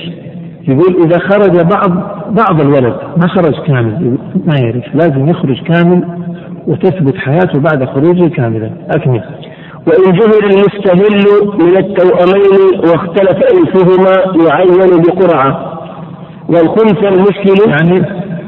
[0.69, 1.91] يقول إذا خرج بعض
[2.31, 6.05] بعض الولد ما خرج كامل ما يعرف لازم يخرج كامل
[6.67, 8.71] وتثبت حياته بعد خروجه كاملا.
[8.91, 9.23] أكمل
[9.87, 11.25] وإن جهل المستهل
[11.59, 15.81] من التوأمين واختلف إنسهما يعين بقرعة.
[16.49, 18.03] والخلف المشكل يعني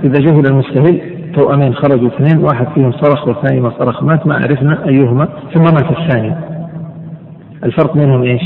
[0.05, 1.01] إذا جهل المستهل
[1.35, 5.91] توأمين خرجوا اثنين واحد فيهم صرخ والثاني ما صرخ مات ما عرفنا أيهما ثم مات
[5.91, 6.52] الثاني.
[7.65, 8.43] الفرق بينهم إيش؟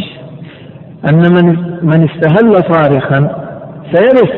[1.10, 1.46] أن من
[1.82, 3.46] من استهل صارخا
[3.92, 4.30] سيرث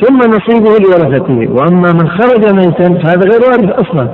[0.00, 1.52] ثم نصيبه لورثته.
[1.52, 4.08] وأما من خرج ميتا فهذا غير وارث أصلا.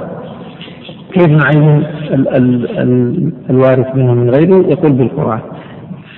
[1.13, 5.41] كيف نعين ال ال ال الوارث منه من غيره؟ يقول بالقرآن.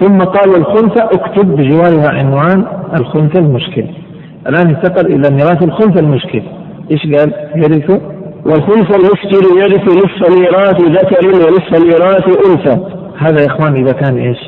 [0.01, 2.65] ثم قال الخنثى اكتب بجوارها عنوان
[3.01, 3.85] الخنثى المشكل.
[4.49, 6.43] الآن انتقل إلى ميراث الخنثى المشكل.
[6.91, 7.91] إيش قال؟ يرث.
[8.47, 12.98] والخنثى المشكل يرث نصف ميراث ذكر ونصف ميراث أنثى.
[13.19, 14.39] هذا يا إخوان إذا كان إيش؟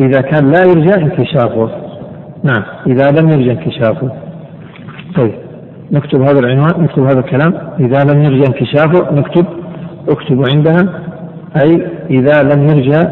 [0.00, 1.70] إذا كان لا يرجى انكشافه.
[2.44, 4.10] نعم إذا لم يرجى انكشافه.
[5.16, 5.34] طيب
[5.92, 7.54] نكتب هذا العنوان نكتب هذا الكلام.
[7.80, 9.46] إذا لم يرجى انكشافه نكتب
[10.08, 11.02] أكتب عندها
[11.62, 13.08] أي إذا لم يرجى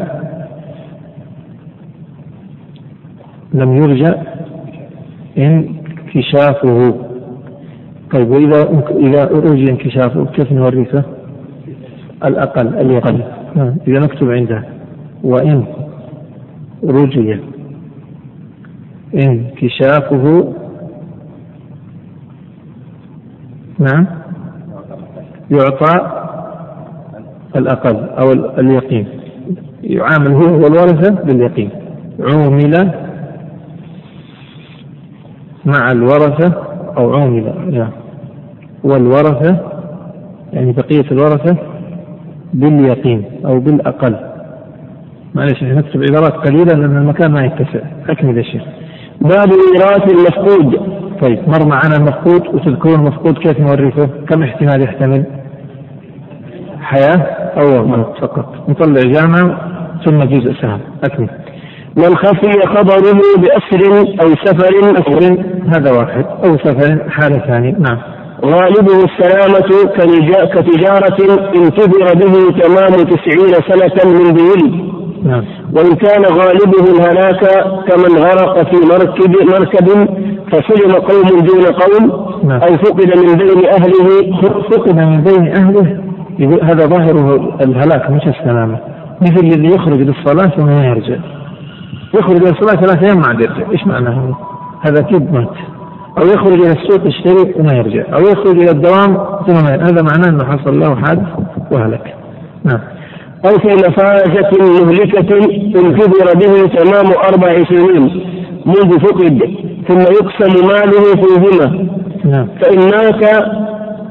[3.53, 4.13] لم يرجى
[5.37, 6.95] انكشافه.
[8.13, 11.03] طيب وإذا إذا أرجي انكشافه كيف نورثه؟
[12.25, 13.23] الأقل اليقين.
[13.55, 14.63] نعم إذا نكتب عنده.
[15.23, 15.65] وإن
[16.83, 17.39] رجي.
[19.15, 20.53] انكشافه
[23.79, 24.07] نعم.
[25.51, 26.11] يعطى
[27.55, 29.07] الأقل أو اليقين.
[29.83, 31.69] يعامل هو والورثة باليقين.
[32.19, 32.91] عومل
[35.65, 36.53] مع الورثة
[36.97, 37.87] أو عومل
[38.83, 39.59] والورثة
[40.53, 41.74] يعني بقية الورثة
[42.55, 44.15] باليقين أو بالأقل.
[45.35, 47.79] معلش نكتب عبارات قليلة لأن المكان ما يتسع.
[48.09, 48.63] أكمل يا شيخ.
[49.21, 50.79] باب ميراث المفقود.
[51.21, 55.23] طيب مر معنا المفقود وتذكرون المفقود كيف نورثه؟ كم احتمال يحتمل؟
[56.81, 57.17] حياة
[57.57, 58.69] أو موت فقط.
[58.69, 59.57] نطلع جامع
[60.05, 60.79] ثم جزء سهم.
[61.03, 61.29] أكمل.
[61.97, 64.99] من خفي خبره بأسر أو سفر.
[64.99, 65.43] أسر
[65.75, 66.25] هذا واحد.
[66.43, 67.75] أو سفر حالة ثانية.
[67.79, 68.14] نعم.
[68.45, 69.69] غالبه السلامة
[70.53, 71.17] كتجارة
[71.55, 74.85] انتظر به تمام تسعين سنة من ذي
[75.25, 75.43] نعم.
[75.73, 77.41] وإن كان غالبه الهلاك
[77.87, 79.87] كمن غرق في مركب مركب
[80.51, 82.25] فسلم قوم دون قوم.
[82.43, 82.61] نعم.
[82.61, 84.39] أو فقد من بين أهله.
[84.71, 85.99] فقد من بين أهله.
[86.63, 88.79] هذا ظاهره الهلاك مش السلامة.
[89.21, 91.15] مثل الذي يخرج للصلاة ثم يرجع.
[92.13, 94.35] يخرج للصلاة ثلاثة أيام ما عاد يرجع إيش معنى هذا؟
[94.81, 95.74] هذا أكيد مات.
[96.17, 98.03] أو يخرج إلى السوق يشتري وما يرجع.
[98.13, 99.65] أو يخرج إلى الدوام ثم.
[99.65, 101.27] هذا معناه أنه حصل له حادث
[101.71, 102.13] وهلك.
[102.63, 102.79] نعم.
[103.45, 104.49] أو في نفاجة
[104.85, 105.35] مهلكة
[105.79, 108.21] انتظر به تمام أربع سنين
[108.65, 109.41] منذ فقد
[109.87, 111.87] ثم يقسم ماله فيهما
[112.25, 112.47] نعم.
[112.61, 113.45] فإن مات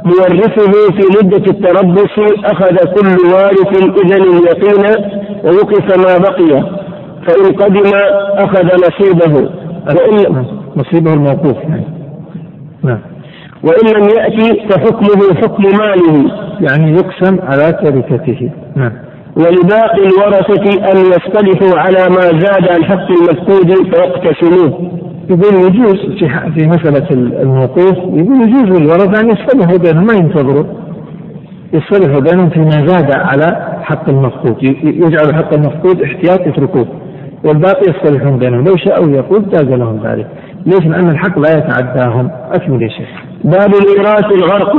[0.05, 5.05] مورثه في مدة التربص أخذ كل وارث إذن اليقين
[5.45, 6.65] ووقف ما بقي.
[7.27, 7.91] فإن قدم
[8.37, 9.51] أخذ نصيبه.
[9.87, 10.45] وإن
[10.77, 11.94] نصيبه الموقوف يعني.
[12.85, 12.99] نعم.
[13.63, 16.31] وإن لم يأتي فحكمه حكم ماله.
[16.61, 18.51] يعني يقسم على تركته.
[18.77, 18.93] نعم.
[19.37, 24.91] ولباقي الورثة أن يصطلحوا على ما زاد عن حق المفقود فيقتسموه.
[25.31, 27.07] يقول يجوز في في مسألة
[27.43, 30.65] الموقوف يقول يجوز للورثة أن يصطلحوا بينهم ما ينتظروا.
[31.73, 34.63] يصطلحوا بينهم فيما زاد على حق المفقود.
[34.85, 36.87] يجعل حق المفقود احتياط يتركوه.
[37.45, 38.65] والباقي يصطلحون بينهم.
[38.65, 40.27] لو شاءوا يقول جاز لهم ذلك.
[40.67, 42.31] ليش؟ لأن الحق لا يتعداهم.
[42.53, 43.09] أكمل يا شيخ
[43.45, 44.75] باب ميراث الغرق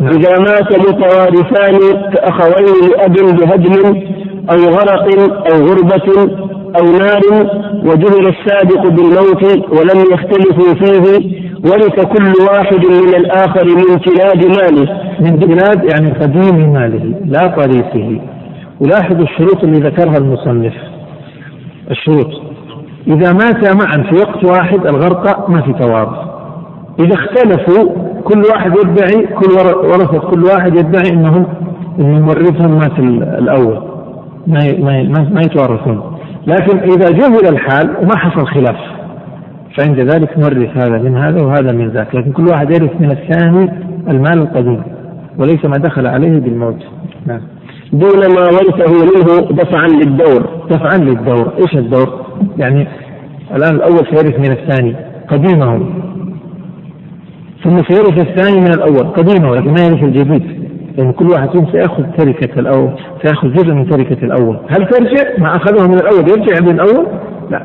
[0.00, 0.12] نعم.
[0.12, 1.78] إذا مات متوارثان
[2.12, 4.02] كأخوين لأب بهدم
[4.50, 5.04] أو غرق
[5.52, 6.30] أو غربة
[6.80, 7.50] أو نار
[7.84, 15.00] وجهل السابق بالموت ولم يختلفوا فيه ورث كل واحد من الآخر من تلاد ماله.
[15.20, 18.20] من بلاد يعني قديم ماله لا طريقه.
[18.80, 20.74] ولاحظوا الشروط اللي ذكرها المصنف.
[21.90, 22.49] الشروط.
[23.06, 26.30] إذا مات معا في وقت واحد الغرقى ما في توارث
[27.00, 31.46] إذا اختلفوا كل واحد يدعي كل ورثة كل واحد يدعي أنهم
[32.00, 32.98] أن مورثهم مات
[33.38, 33.82] الأول.
[34.46, 35.02] ما ما
[35.34, 36.02] ما يتوارثون
[36.46, 38.76] لكن إذا جهل الحال وما حصل خلاف
[39.78, 42.14] فعند ذلك نورث هذا من هذا وهذا من ذاك.
[42.14, 43.70] لكن كل واحد يرث من الثاني
[44.08, 44.82] المال القديم
[45.38, 46.82] وليس ما دخل عليه بالموت.
[47.26, 47.40] نعم.
[47.92, 50.42] دون ما ورثه منه دفعا للدور.
[50.70, 51.52] دفعا للدور.
[51.58, 52.88] إيش الدور؟ يعني
[53.56, 54.96] الآن الأول سيرث من الثاني
[55.28, 55.78] قديمه.
[57.64, 60.60] ثم سيرث الثاني من الأول قديمه لكن ما يرث الجديد.
[60.98, 62.90] لأن كل واحد فيهم سيأخذ تركة الأول
[63.22, 64.58] سيأخذ جزء من تركة الأول.
[64.68, 67.06] هل ترجع؟ ما أخذه من الأول يرجع من الأول؟